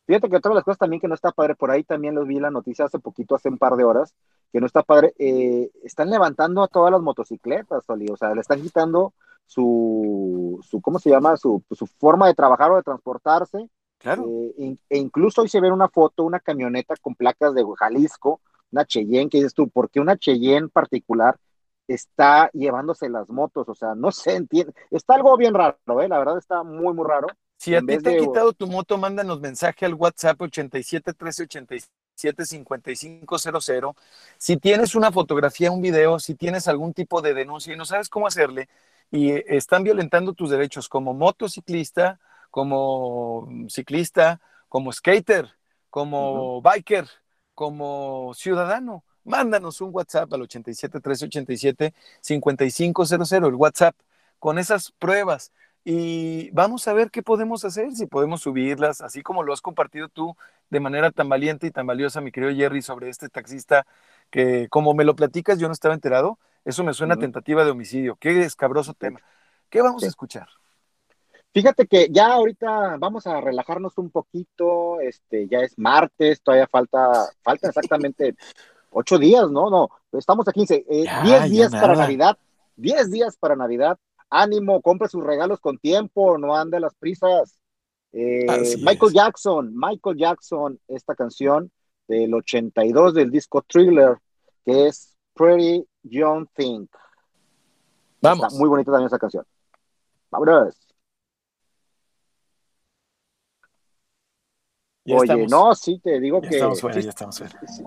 [0.05, 2.27] Fíjate que otra de las cosas también que no está padre, por ahí también los
[2.27, 4.13] vi la noticia hace poquito, hace un par de horas,
[4.51, 8.61] que no está padre, eh, están levantando a todas las motocicletas, o sea, le están
[8.61, 9.13] quitando
[9.45, 11.37] su, su ¿cómo se llama?
[11.37, 13.69] Su, su forma de trabajar o de transportarse,
[13.99, 14.25] Claro.
[14.57, 18.41] Eh, e incluso hoy se ve una foto, una camioneta con placas de Jalisco,
[18.71, 21.37] una Cheyenne, que dices tú, ¿por qué una Cheyenne particular
[21.87, 23.67] está llevándose las motos?
[23.67, 24.73] O sea, no se entiende.
[24.89, 26.07] Está algo bien raro, ¿eh?
[26.07, 27.27] La verdad está muy, muy raro.
[27.57, 32.45] Si a ti te han quitado tu moto, mándanos mensaje al WhatsApp 87 13 87
[34.37, 38.07] Si tienes una fotografía, un video, si tienes algún tipo de denuncia y no sabes
[38.07, 38.69] cómo hacerle,
[39.11, 42.17] y están violentando tus derechos como motociclista,
[42.59, 45.47] como ciclista, como skater,
[45.89, 47.07] como biker,
[47.55, 49.05] como ciudadano.
[49.23, 53.95] Mándanos un WhatsApp al 87 387 5500, el WhatsApp,
[54.39, 55.53] con esas pruebas
[55.85, 60.09] y vamos a ver qué podemos hacer, si podemos subirlas, así como lo has compartido
[60.09, 60.35] tú
[60.69, 63.87] de manera tan valiente y tan valiosa, mi querido Jerry, sobre este taxista
[64.29, 68.17] que como me lo platicas yo no estaba enterado, eso me suena tentativa de homicidio.
[68.17, 69.21] Qué escabroso tema.
[69.69, 70.49] ¿Qué vamos a escuchar?
[71.51, 77.27] Fíjate que ya ahorita vamos a relajarnos un poquito, este, ya es martes, todavía falta,
[77.41, 78.35] falta exactamente
[78.91, 79.69] ocho días, ¿no?
[79.69, 82.37] No, estamos a 15, eh, diez días para Navidad,
[82.75, 83.97] diez días para Navidad,
[84.29, 87.59] ánimo, compre sus regalos con tiempo, no ande las prisas.
[88.11, 88.45] Eh,
[88.81, 91.71] Michael Jackson, Michael Jackson, esta canción
[92.07, 94.17] del 82 del disco Thriller,
[94.65, 96.87] que es Pretty Young Thing.
[98.21, 98.53] Vamos.
[98.55, 99.45] muy bonita también esa canción.
[100.29, 100.88] Vámonos.
[105.11, 106.49] Oye, no, sí, te digo que.
[106.49, 107.43] Estamos fuera, ya estamos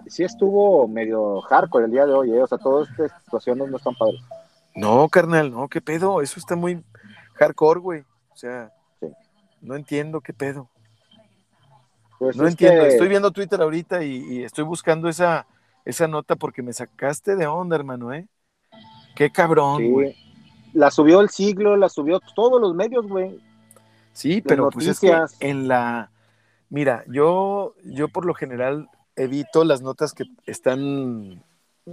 [0.07, 2.43] Sí, estuvo medio hardcore el día de hoy, ¿eh?
[2.43, 4.21] o sea, todas estas situaciones no están padres.
[4.75, 6.83] No, carnal, no, qué pedo, eso está muy
[7.35, 8.01] hardcore, güey.
[8.31, 8.73] O sea,
[9.61, 10.69] no entiendo qué pedo.
[12.19, 15.47] Pues no entiendo, estoy viendo Twitter ahorita y, estoy buscando esa,
[15.85, 18.29] esa nota porque me sacaste de onda, hermano, ¿eh?
[19.17, 20.17] Qué cabrón, güey.
[20.73, 23.41] La subió el siglo, la subió todos los medios, güey.
[24.13, 26.12] Sí, pero pues es que en la.
[26.73, 31.45] Mira, yo, yo por lo general evito las notas que están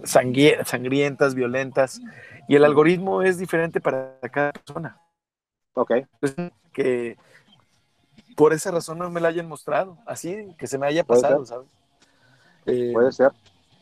[0.05, 1.99] sangrientas, violentas,
[2.47, 4.97] y el algoritmo es diferente para cada persona.
[5.73, 5.91] Ok.
[6.71, 7.17] que
[8.38, 11.67] por esa razón no me la hayan mostrado, así que se me haya pasado, ¿sabes?
[12.65, 13.34] Eh, Puede ser.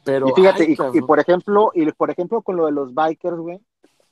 [0.03, 3.59] Pero, y fíjate, y, por ejemplo, y por ejemplo con lo de los bikers, güey,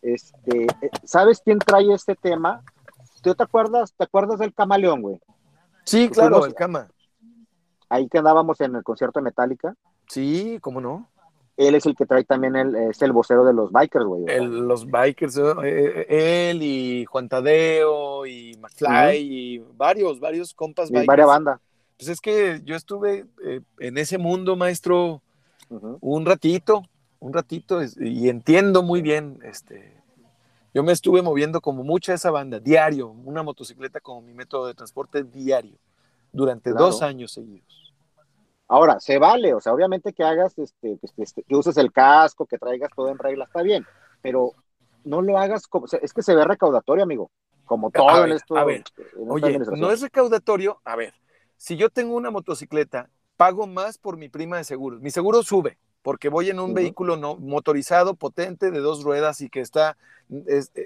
[0.03, 2.61] este, eh, ¿sabes quién trae este tema?
[3.23, 5.19] ¿Tú te acuerdas, te acuerdas del camaleón, güey?
[5.85, 6.87] Sí, claro, el cama.
[7.89, 9.75] Ahí quedábamos en el concierto de Metallica.
[10.07, 11.09] Sí, ¿cómo no?
[11.57, 14.25] él es el que trae también, el, es el vocero de los bikers, güey.
[14.45, 21.07] los bikers, eh, eh, él y Juan Tadeo y McFly y varios, varios compas bikers.
[21.07, 21.59] varias bandas.
[21.97, 25.21] Pues es que yo estuve eh, en ese mundo, maestro,
[25.69, 26.83] un ratito,
[27.19, 30.03] un ratito, y entiendo muy bien, este,
[30.75, 34.73] yo me estuve moviendo como mucha esa banda, diario, una motocicleta como mi método de
[34.73, 35.77] transporte diario,
[36.33, 37.93] durante dos años seguidos.
[38.67, 40.99] Ahora, se vale, o sea, obviamente que hagas, este,
[41.47, 43.85] que, uses el casco, que traigas todo en regla, está bien,
[44.21, 44.51] pero
[45.05, 47.31] no lo hagas como, es que se ve recaudatorio, amigo,
[47.63, 48.57] como todo en esto.
[48.57, 48.83] A ver,
[49.29, 51.13] oye, no es recaudatorio, a ver,
[51.55, 55.77] si yo tengo una motocicleta, pago más por mi prima de seguros, mi seguro sube,
[56.05, 59.97] porque voy en un vehículo no, motorizado, potente, de dos ruedas y que está,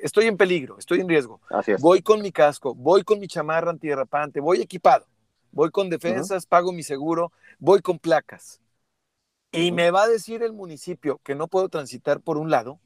[0.02, 1.42] estoy en peligro, estoy en riesgo.
[1.50, 1.82] Así es.
[1.82, 5.06] Voy con mi casco, voy con mi chamarra antiderrapante, voy equipado
[5.52, 8.62] voy con defensas, pago mi seguro, voy con placas.
[9.52, 12.80] Y me va a decir el municipio que no puedo transitar por un lado.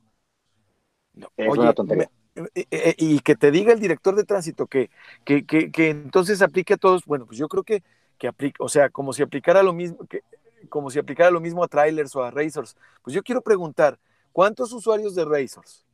[1.37, 2.09] oye, tontería.
[2.35, 4.89] Eh, eh, eh, y que te diga el director de tránsito que,
[5.23, 7.83] que, que, entonces aplique a todos, bueno, pues yo creo que,
[8.17, 10.23] que aplica, o sea, como si aplicara lo mismo, que,
[10.69, 12.75] como si aplicara lo mismo a trailers o a racers.
[13.03, 13.99] Pues yo quiero preguntar,
[14.31, 15.85] ¿cuántos usuarios de racers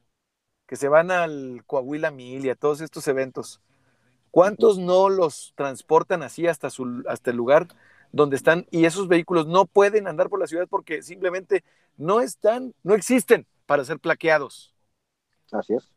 [0.65, 3.61] que se van al Coahuila Mil y a todos estos eventos
[4.31, 7.67] ¿Cuántos no los transportan así hasta, su, hasta el lugar
[8.11, 11.63] donde están y esos vehículos no pueden andar por la ciudad porque simplemente
[11.97, 14.73] no están, no existen para ser plaqueados?
[15.51, 15.91] Así es.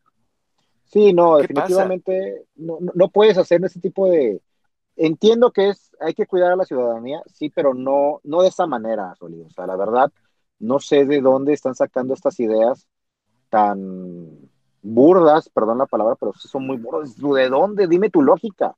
[0.85, 4.41] Sí, no, definitivamente no, no, puedes hacer ese tipo de...
[4.95, 8.67] Entiendo que es, hay que cuidar a la ciudadanía, sí, pero no, no de esa
[8.67, 9.41] manera, Solí.
[9.41, 10.11] O sea, la verdad,
[10.59, 12.87] no sé de dónde están sacando estas ideas
[13.49, 14.49] tan
[14.81, 17.15] burdas, perdón la palabra, pero son muy burdas.
[17.17, 17.87] ¿De dónde?
[17.87, 18.75] Dime tu lógica.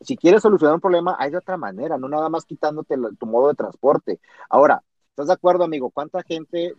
[0.00, 3.48] Si quieres solucionar un problema, hay de otra manera, no nada más quitándote tu modo
[3.48, 4.20] de transporte.
[4.50, 5.90] Ahora, ¿estás de acuerdo, amigo?
[5.90, 6.74] ¿Cuánta gente,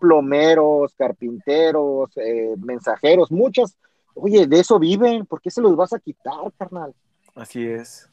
[0.00, 3.76] plomeros, carpinteros, eh, mensajeros, muchas,
[4.14, 6.94] oye, de eso viven, ¿por qué se los vas a quitar, carnal?
[7.34, 8.10] Así es.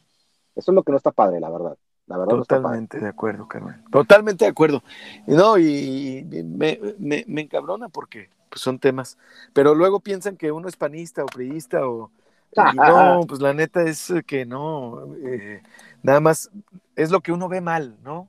[0.56, 1.78] Eso es lo que no está padre, la verdad.
[2.08, 3.84] La verdad Totalmente de acuerdo, carnal.
[3.92, 4.82] Totalmente de acuerdo.
[5.28, 9.18] No, y, me, me, me encabrona porque pues son temas.
[9.54, 12.12] Pero luego piensan que uno es panista o priista o...
[12.76, 15.62] no, pues la neta es que no, eh,
[16.02, 16.50] nada más
[16.96, 18.28] es lo que uno ve mal, ¿no?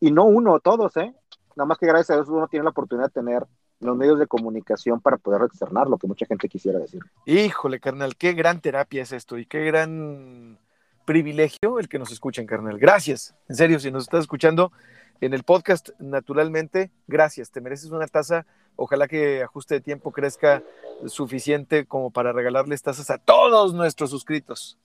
[0.00, 1.14] Y no uno, todos, ¿eh?
[1.54, 3.46] Nada más que gracias a Dios uno tiene la oportunidad de tener
[3.80, 7.00] los medios de comunicación para poder externar lo que mucha gente quisiera decir.
[7.26, 10.58] Híjole, carnal, qué gran terapia es esto y qué gran
[11.04, 12.78] privilegio el que nos escuchen, carnal.
[12.78, 13.34] Gracias.
[13.48, 14.72] En serio, si nos estás escuchando
[15.20, 17.50] en el podcast, naturalmente, gracias.
[17.50, 18.46] Te mereces una taza
[18.76, 20.62] Ojalá que ajuste de tiempo crezca
[21.06, 24.78] suficiente como para regalarles tazas a todos nuestros suscritos.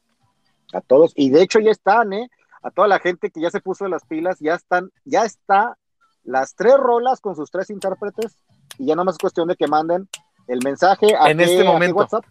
[0.73, 1.11] A todos.
[1.15, 2.29] Y de hecho ya están, ¿eh?
[2.63, 5.77] A toda la gente que ya se puso de las pilas, ya están, ya está
[6.23, 8.37] las tres rolas con sus tres intérpretes
[8.77, 10.07] y ya no más es cuestión de que manden
[10.47, 11.95] el mensaje a en este momento.
[11.95, 12.25] WhatsApp.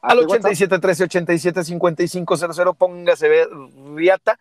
[0.00, 3.46] Al 87 13 87 55 00, póngase
[3.94, 4.38] riata.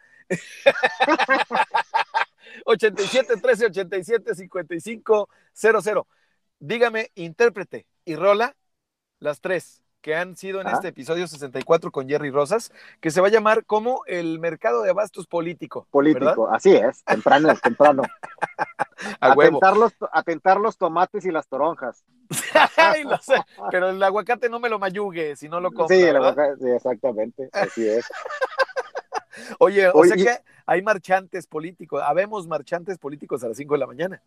[2.66, 6.08] 87 13 87 55 00.
[6.60, 8.56] Dígame, intérprete y rola
[9.20, 13.28] las tres que han sido en este episodio 64 con Jerry Rosas, que se va
[13.28, 15.88] a llamar como el mercado de abastos político.
[15.92, 18.02] Político, así es, temprano, temprano.
[19.20, 22.04] A atentar, los, atentar los tomates y las toronjas.
[22.78, 23.36] Ay, lo sé,
[23.70, 25.96] pero el aguacate no me lo mayugue si no lo compro.
[25.96, 28.06] Sí, el aguacate, sí, exactamente, así es.
[29.60, 33.88] Oye, o sea que hay marchantes políticos, habemos marchantes políticos a las 5 de la
[33.88, 34.22] mañana.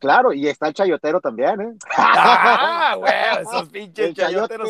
[0.00, 1.74] Claro, y está el chayotero también, ¿eh?
[1.96, 4.68] Ah, güey, esos pinches chayoteros.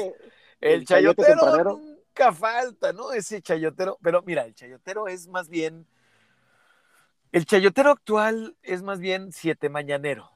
[0.60, 3.12] el, chayotero nunca falta, ¿no?
[3.12, 3.96] Ese chayotero.
[4.02, 5.86] Pero mira, el chayotero es más bien.
[7.32, 10.30] El chayotero actual es más bien siete mañanero.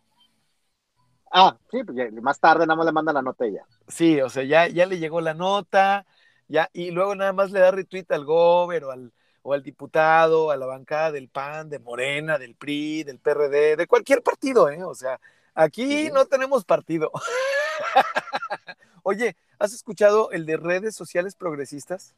[1.32, 3.66] Ah, sí, pues más tarde nada más le manda la nota ella.
[3.88, 6.07] Sí, o sea, ya, ya le llegó la nota,
[6.47, 10.53] ya, y luego nada más le da retweet al gober o al, o al diputado,
[10.53, 14.84] a la bancada del PAN, de Morena, del PRI, del PRD, de cualquier partido, ¿eh?
[14.84, 15.18] O sea,
[15.55, 17.11] aquí no tenemos partido.
[19.03, 22.14] Oye, ¿has escuchado el de redes sociales progresistas?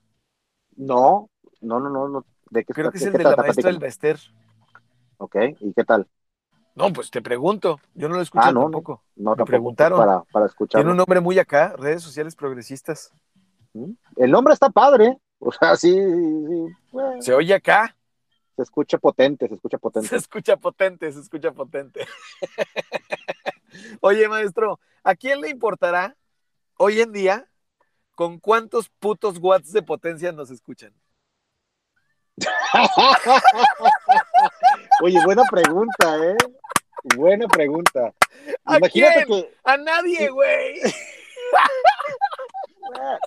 [0.76, 1.30] No,
[1.62, 2.26] no, no, no.
[2.50, 4.20] ¿De qué Creo que es el de la maestra del Bester.
[5.18, 6.06] Ok, ¿y qué tal?
[6.74, 7.80] No, pues te pregunto.
[7.94, 9.02] Yo no lo he escuchado ah, tampoco.
[9.16, 9.98] No, Me preguntaron.
[9.98, 10.80] Para, para escuchar.
[10.80, 13.12] Tiene un nombre muy acá, redes sociales progresistas.
[13.72, 13.92] ¿Mm?
[14.16, 15.18] El nombre está padre.
[15.38, 15.94] O sea, sí,
[17.20, 17.94] Se oye acá.
[18.56, 20.08] Se escucha potente, se escucha potente.
[20.08, 22.06] Se escucha potente, se escucha potente.
[24.00, 26.16] Oye, maestro, ¿a quién le importará
[26.78, 27.50] hoy en día
[28.14, 30.94] con cuántos putos watts de potencia nos escuchan?
[35.02, 36.36] Oye, buena pregunta, ¿eh?
[37.16, 38.14] Buena pregunta.
[38.66, 39.54] Imagínate que.
[39.64, 40.80] A nadie, güey.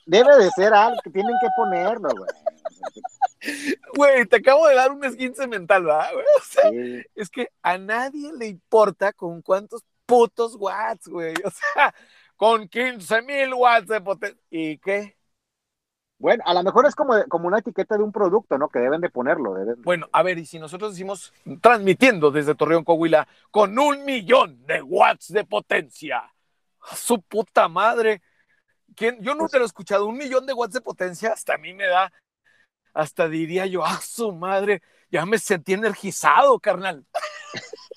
[0.05, 2.29] Debe de ser algo que tienen que ponerlo, güey.
[3.95, 6.09] Güey, te acabo de dar un esguince mental, ¿verdad?
[6.15, 6.71] O sea,
[7.15, 11.33] es que a nadie le importa con cuántos putos watts, güey.
[11.43, 11.93] O sea,
[12.35, 14.41] con 15 mil watts de potencia.
[14.49, 15.17] ¿Y qué?
[16.19, 18.67] Bueno, a lo mejor es como, como una etiqueta de un producto, ¿no?
[18.67, 19.55] Que deben de ponerlo.
[19.77, 24.81] Bueno, a ver, y si nosotros decimos, transmitiendo desde Torreón, Coahuila, con un millón de
[24.81, 26.33] watts de potencia,
[26.93, 28.21] su puta madre,
[28.97, 31.87] yo nunca lo he escuchado, un millón de watts de potencia, hasta a mí me
[31.87, 32.11] da,
[32.93, 37.05] hasta diría yo, ah, su madre, ya me sentí energizado, carnal.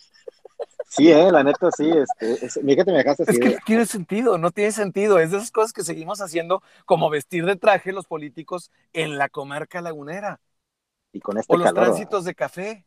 [0.95, 4.51] Sí, eh, la neta, sí, este, es, me dejaste Es que no tiene sentido, no
[4.51, 8.71] tiene sentido, es de esas cosas que seguimos haciendo, como vestir de traje los políticos
[8.93, 10.43] en la comarca lagunera.
[11.11, 12.85] Y con este O los tránsitos de café.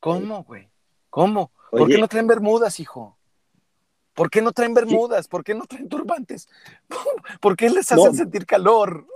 [0.00, 0.70] ¿Cómo, güey?
[1.08, 1.52] ¿Cómo?
[1.70, 3.16] ¿Por qué no traen bermudas, hijo?
[4.12, 5.28] ¿Por qué no traen bermudas?
[5.28, 6.48] ¿Por qué no traen turbantes?
[7.40, 9.06] ¿Por qué les hacen sentir calor?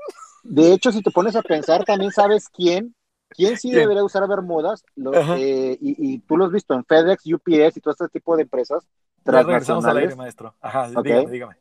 [0.44, 2.94] De hecho, si te pones a pensar, también sabes quién,
[3.36, 4.84] quién sí debería usar bermudas,
[5.36, 8.84] eh, y, tú lo has visto en FedEx, UPS y todo este tipo de empresas
[9.22, 9.86] transnacionales.
[9.86, 10.54] al aire, maestro.
[10.60, 11.56] Ajá, dígame, dígame.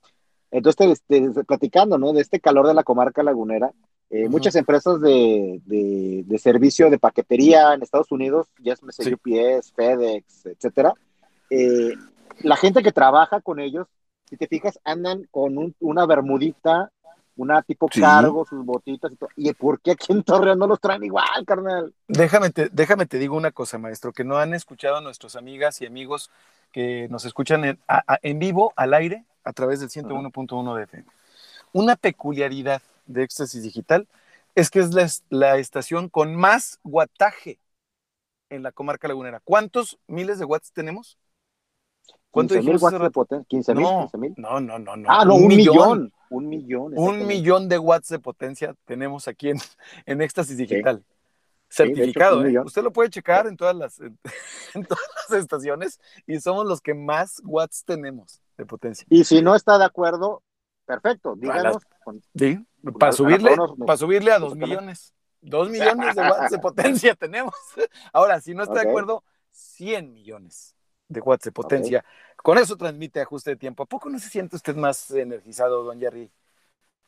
[0.51, 1.03] Entonces,
[1.45, 2.13] platicando, ¿no?
[2.13, 3.71] De este calor de la comarca lagunera,
[4.09, 10.45] eh, muchas empresas de, de, servicio de paquetería en Estados Unidos, ya es UPS, FedEx,
[10.45, 10.93] etcétera,
[11.49, 11.93] eh,
[12.39, 13.87] la gente que trabaja con ellos,
[14.29, 16.91] si te fijas, andan con una bermudita,
[17.37, 19.29] una tipo cargo, sus botitas y todo.
[19.35, 21.93] ¿Y por qué aquí en Torreón no los traen igual, carnal?
[22.07, 25.81] Déjame te, déjame te digo una cosa, maestro, que no han escuchado a nuestras amigas
[25.81, 26.31] y amigos
[26.71, 27.79] que nos escuchan
[28.21, 31.05] en, vivo, al aire, a través del 101.1 de FM.
[31.73, 34.07] Una peculiaridad de Éxtasis Digital
[34.55, 37.59] es que es la, la estación con más wattaje
[38.49, 39.41] en la comarca lagunera.
[39.43, 41.17] ¿Cuántos miles de watts tenemos?
[42.35, 43.47] ¿Cuánto mil watts de potencia?
[43.47, 44.33] ¿15 mil?
[44.35, 45.09] No, no, no, no.
[45.09, 46.11] Ah, no, un, millón.
[46.29, 46.91] Un millón.
[46.97, 49.57] Un millón de watts de potencia tenemos aquí en,
[50.05, 51.01] en Éxtasis Digital.
[51.69, 52.59] Certificado, ¿eh?
[52.59, 53.99] Usted lo puede checar en todas, las,
[54.73, 59.07] en, todas las estaciones y somos los que más watts tenemos de potencia.
[59.09, 60.43] Y si no está de acuerdo,
[60.85, 61.77] perfecto, díganos.
[62.37, 62.59] sí,
[62.99, 63.55] para subirle,
[63.85, 65.13] para subirle a dos millones.
[65.39, 67.55] Dos millones de watts de potencia tenemos.
[68.11, 70.75] Ahora, si no está de acuerdo, 100 millones
[71.07, 72.05] de watts de potencia.
[72.37, 73.83] Con eso transmite ajuste de tiempo.
[73.83, 76.31] ¿A poco no se siente usted más energizado, don Jerry?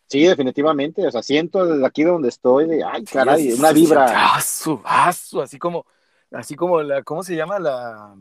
[0.08, 1.06] Sí, definitivamente.
[1.06, 4.36] O sea, siento aquí donde estoy, de, ay, caray, una vibra.
[4.36, 5.86] Asu, asu, así como,
[6.32, 8.16] así como la, ¿cómo se llama la,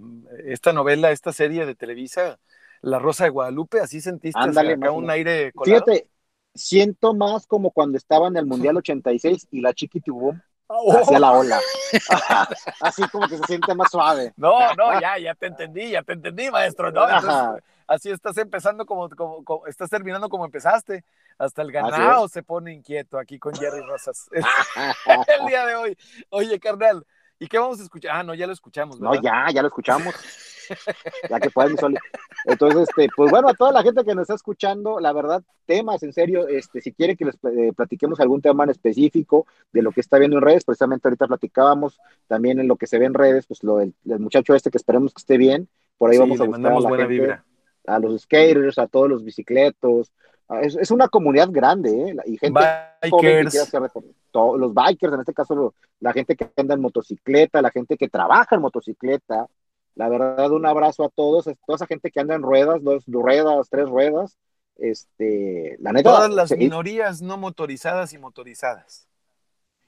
[0.45, 2.39] esta novela, esta serie de Televisa?
[2.83, 5.85] la Rosa de Guadalupe, así sentiste Ándale, acá un aire colado.
[5.85, 6.09] Fíjate,
[6.55, 11.33] siento más como cuando estaba en el Mundial 86 y la Chiquitibum Oh, hacia la
[11.33, 11.61] ola.
[12.81, 14.33] Así como que se siente más suave.
[14.37, 16.91] No, no, ya, ya te entendí, ya te entendí, maestro.
[16.91, 17.09] ¿no?
[17.09, 21.05] Entonces, así estás empezando como, como, como- estás terminando como empezaste.
[21.39, 24.29] Hasta el ganado se pone inquieto aquí con Jerry Rosas
[25.41, 25.99] el día de hoy.
[26.31, 27.07] Oye, carnal,
[27.39, 28.13] ¿y qué vamos a escuchar?
[28.17, 29.23] Ah, no, ya lo escuchamos, No, ¿verdad?
[29.23, 30.15] ya, ya lo escuchamos.
[31.31, 31.51] Ya que.
[32.45, 36.03] Entonces, este, pues bueno, a toda la gente que nos está escuchando, la verdad, temas,
[36.03, 39.93] en serio, este, si quiere que les eh, platiquemos algún tema en específico de lo
[39.93, 43.15] que está viendo en redes, precisamente ahorita platicábamos también en lo que se ve en
[43.15, 46.21] redes, pues lo del, del muchacho este que esperemos que esté bien, por ahí Sí,
[46.21, 47.45] vamos a buscar a mandamos la buena gente, vibra.
[47.87, 50.13] a los skaters, a todos los bicicletos,
[50.63, 52.17] es, es una comunidad grande, ¿eh?
[52.27, 52.61] Y gente
[53.03, 53.51] que Bikers.
[53.51, 53.83] quiere hacer
[54.33, 58.55] los bikers, en este caso la gente que anda en motocicleta, la gente que trabaja
[58.55, 59.47] en motocicleta.
[59.97, 63.05] La verdad, un abrazo a todos, a toda esa gente que anda en ruedas, dos
[63.07, 64.37] ruedas, tres ruedas.
[64.77, 69.09] Este, la neta, Todas las se- minorías no motorizadas y motorizadas.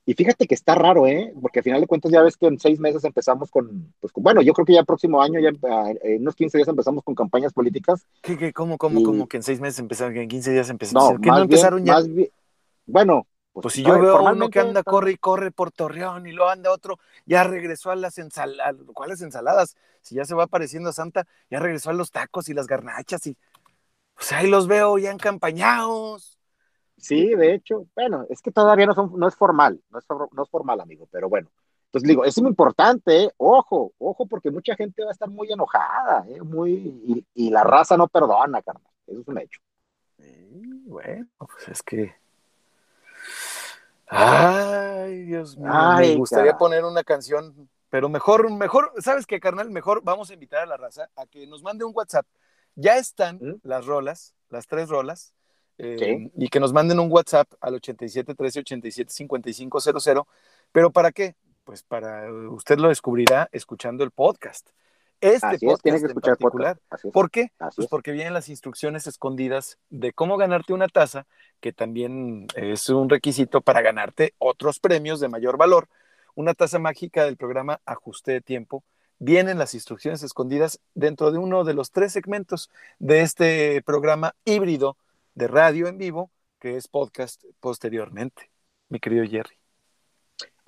[0.07, 1.35] y fíjate que está raro, ¿eh?
[1.43, 4.23] Porque al final de cuentas ya ves que en seis meses empezamos con, pues con-
[4.25, 7.05] bueno, yo creo que ya el próximo año, ya ah, en unos 15 días empezamos
[7.05, 8.07] con campañas políticas.
[8.23, 10.71] ¿Qué, qué, cómo, cómo, Y- cómo que en seis meses empezaron, que en 15 días
[10.71, 11.17] empezaron?
[11.17, 11.93] No, ¿Que no empezaron bien, ya?
[11.93, 12.31] más bien-
[12.87, 16.33] bueno, Pues si a yo veo uno que anda, corre y corre por Torreón y
[16.33, 19.77] luego anda otro, ya regresó a las ensaladas, ¿cuáles ensaladas?
[20.01, 23.27] Si ya se va pareciendo a Santa, ya regresó a los tacos y las garnachas
[23.27, 23.37] y
[24.15, 26.39] pues ahí los veo ya encampañados.
[26.97, 30.29] Sí, de hecho, bueno, es que todavía no, son, no es formal, no es, for-
[30.33, 31.49] no es formal, amigo, pero bueno.
[31.87, 33.31] Entonces digo, es muy importante, ¿eh?
[33.39, 36.43] ojo, ojo, porque mucha gente va a estar muy enojada, ¿eh?
[36.43, 36.73] muy,
[37.07, 39.61] y, y la raza no perdona, carnal, eso es un hecho.
[40.17, 42.15] Sí, bueno, pues es que.
[44.09, 46.59] Ay, Dios mío, Ay, me gustaría cara.
[46.59, 49.71] poner una canción, pero mejor, mejor, ¿sabes qué, carnal?
[49.71, 52.27] Mejor vamos a invitar a la raza a que nos mande un WhatsApp.
[52.75, 53.61] Ya están ¿Mm?
[53.63, 55.35] las rolas, las tres rolas,
[55.79, 60.27] eh, y que nos manden un WhatsApp al 87 13 87 55 00.
[60.73, 61.37] ¿Pero para qué?
[61.65, 64.71] Pues para usted lo descubrirá escuchando el podcast.
[65.21, 66.77] Este Así es, podcast tienes que en escuchar el particular.
[66.77, 66.93] podcast.
[66.93, 67.53] Así es, ¿Por qué?
[67.59, 67.91] así Pues es.
[67.91, 71.27] porque vienen las instrucciones escondidas de cómo ganarte una taza,
[71.61, 75.89] que también es un requisito para ganarte otros premios de mayor valor.
[76.35, 78.85] Una taza mágica del programa Ajuste de Tiempo.
[79.19, 84.97] Vienen las instrucciones escondidas dentro de uno de los tres segmentos de este programa híbrido
[85.35, 88.51] de radio en vivo, que es podcast posteriormente.
[88.89, 89.58] Mi querido Jerry.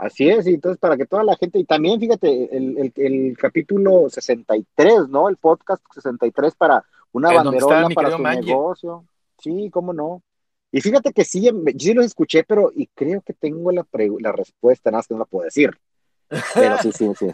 [0.02, 3.36] Así es, y entonces para que toda la gente, y también fíjate, el, el, el
[3.36, 5.28] capítulo 63, ¿no?
[5.28, 6.82] El podcast 63 para
[7.12, 9.04] una banderola para su negocio.
[9.38, 10.22] Sí, cómo no.
[10.72, 14.08] Y fíjate que sí, em, sí los escuché, pero y creo que tengo la, pre-
[14.20, 15.70] la respuesta, nada más que no la puedo decir.
[16.54, 17.32] Pero sí, sí, sí.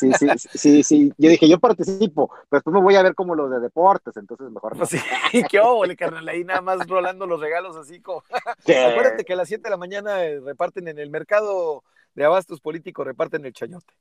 [0.00, 1.12] Sí, sí, sí, sí.
[1.16, 4.50] Yo dije, yo participo, pero después me voy a ver como los de deportes, entonces
[4.50, 4.86] mejor no.
[4.86, 4.98] Sí,
[5.50, 8.24] qué óvole, carnal, ahí nada más rolando los regalos así como...
[8.90, 11.84] Acuérdate que a las 7 de la mañana eh, reparten en el mercado
[12.14, 13.94] de abastos políticos, reparten el chayote.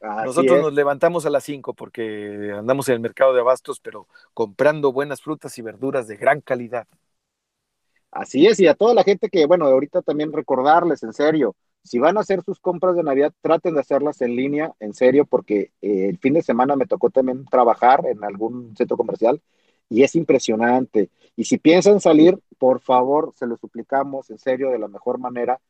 [0.00, 0.64] Así Nosotros es.
[0.64, 5.20] nos levantamos a las 5 porque andamos en el mercado de abastos, pero comprando buenas
[5.20, 6.86] frutas y verduras de gran calidad.
[8.10, 11.98] Así es, y a toda la gente que, bueno, ahorita también recordarles, en serio, si
[11.98, 15.72] van a hacer sus compras de Navidad, traten de hacerlas en línea, en serio, porque
[15.82, 19.40] eh, el fin de semana me tocó también trabajar en algún centro comercial
[19.88, 21.10] y es impresionante.
[21.36, 25.60] Y si piensan salir, por favor, se lo suplicamos, en serio, de la mejor manera,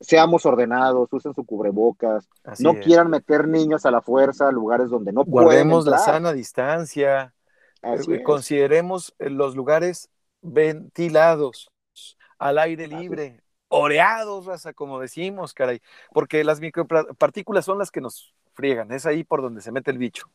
[0.00, 2.86] seamos ordenados, usen su cubrebocas, Así no es.
[2.86, 7.34] quieran meter niños a la fuerza a lugares donde no Guardemos pueden la sana distancia,
[7.82, 8.24] Así eh, es.
[8.24, 10.08] consideremos eh, los lugares
[10.40, 11.70] ventilados,
[12.38, 15.80] al aire libre, oreados, raza, como decimos, caray,
[16.12, 19.98] porque las micropartículas son las que nos friegan, es ahí por donde se mete el
[19.98, 20.28] bicho.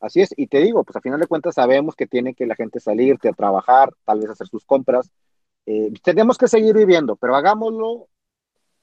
[0.00, 2.54] Así es, y te digo, pues a final de cuentas sabemos que tiene que la
[2.54, 5.10] gente salir, que trabajar, tal vez hacer sus compras.
[5.64, 8.08] Eh, tenemos que seguir viviendo, pero hagámoslo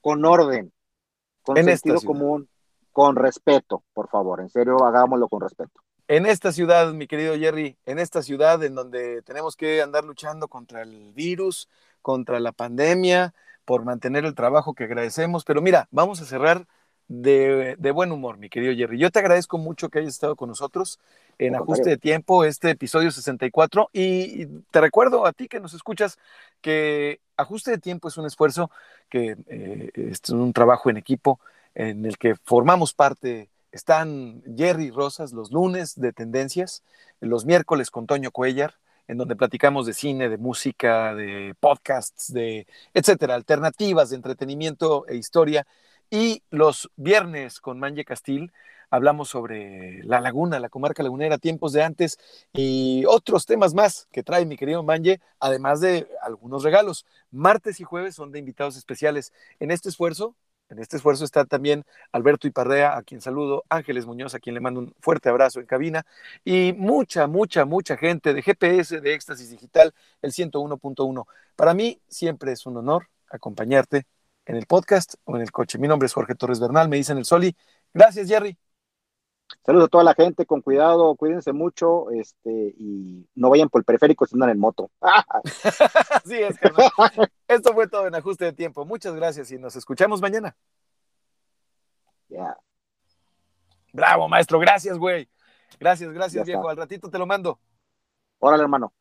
[0.00, 0.72] con orden,
[1.42, 2.48] con En sentido común,
[2.92, 5.80] con respeto, por favor, en serio, hagámoslo con respeto.
[6.06, 10.48] En esta ciudad, mi querido Jerry, en esta ciudad en donde tenemos que andar luchando
[10.48, 11.68] contra el virus,
[12.02, 13.34] contra la pandemia,
[13.64, 16.66] por mantener el trabajo que agradecemos, pero mira, vamos a cerrar
[17.08, 18.98] de, de buen humor, mi querido Jerry.
[18.98, 20.98] Yo te agradezco mucho que hayas estado con nosotros
[21.38, 26.18] en Ajuste de Tiempo, este episodio 64, y te recuerdo a ti que nos escuchas
[26.60, 28.70] que Ajuste de Tiempo es un esfuerzo
[29.08, 31.40] que eh, es un trabajo en equipo
[31.74, 36.84] en el que formamos parte están Jerry Rosas los lunes de Tendencias,
[37.20, 38.74] los miércoles con Toño Cuellar,
[39.08, 45.16] en donde platicamos de cine, de música, de podcasts, de etcétera, alternativas de entretenimiento e
[45.16, 45.66] historia.
[46.10, 48.52] Y los viernes con Manje Castil
[48.90, 52.18] hablamos sobre la laguna, la comarca lagunera, tiempos de antes
[52.52, 57.04] y otros temas más que trae mi querido Manje, además de algunos regalos.
[57.30, 59.32] Martes y jueves son de invitados especiales.
[59.58, 60.36] En este esfuerzo,
[60.68, 64.60] en este esfuerzo está también Alberto Iparrea, a quien saludo, Ángeles Muñoz, a quien le
[64.60, 66.04] mando un fuerte abrazo en cabina,
[66.44, 71.26] y mucha, mucha, mucha gente de GPS, de Éxtasis Digital, el 101.1.
[71.56, 74.06] Para mí siempre es un honor acompañarte
[74.46, 75.78] en el podcast o en el coche.
[75.78, 77.56] Mi nombre es Jorge Torres Bernal, me dicen el Soli.
[77.92, 78.58] Gracias, Jerry.
[79.62, 83.84] Saludos a toda la gente, con cuidado, cuídense mucho, este, y no vayan por el
[83.84, 84.90] periférico si andan en moto.
[85.00, 86.58] Así es,
[87.48, 88.84] Esto fue todo en ajuste de tiempo.
[88.84, 90.56] Muchas gracias y nos escuchamos mañana.
[92.28, 92.56] Ya.
[93.92, 95.28] Bravo, maestro, gracias, güey.
[95.78, 96.68] Gracias, gracias, viejo.
[96.68, 97.58] Al ratito te lo mando.
[98.38, 98.92] Órale, hermano.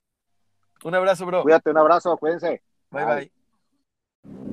[0.84, 1.44] Un abrazo, bro.
[1.44, 2.62] Cuídate, un abrazo, cuídense.
[2.92, 3.06] bye.
[3.06, 4.53] bye.